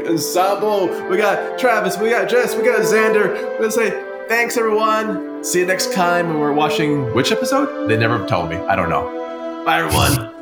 [0.07, 0.87] ensemble.
[1.09, 3.33] We got Travis, we got Jess, we got Xander.
[3.33, 3.91] We're gonna say
[4.27, 5.43] thanks everyone.
[5.43, 7.87] See you next time when we're watching which episode?
[7.87, 8.57] They never told me.
[8.57, 9.63] I don't know.
[9.65, 10.35] Bye everyone.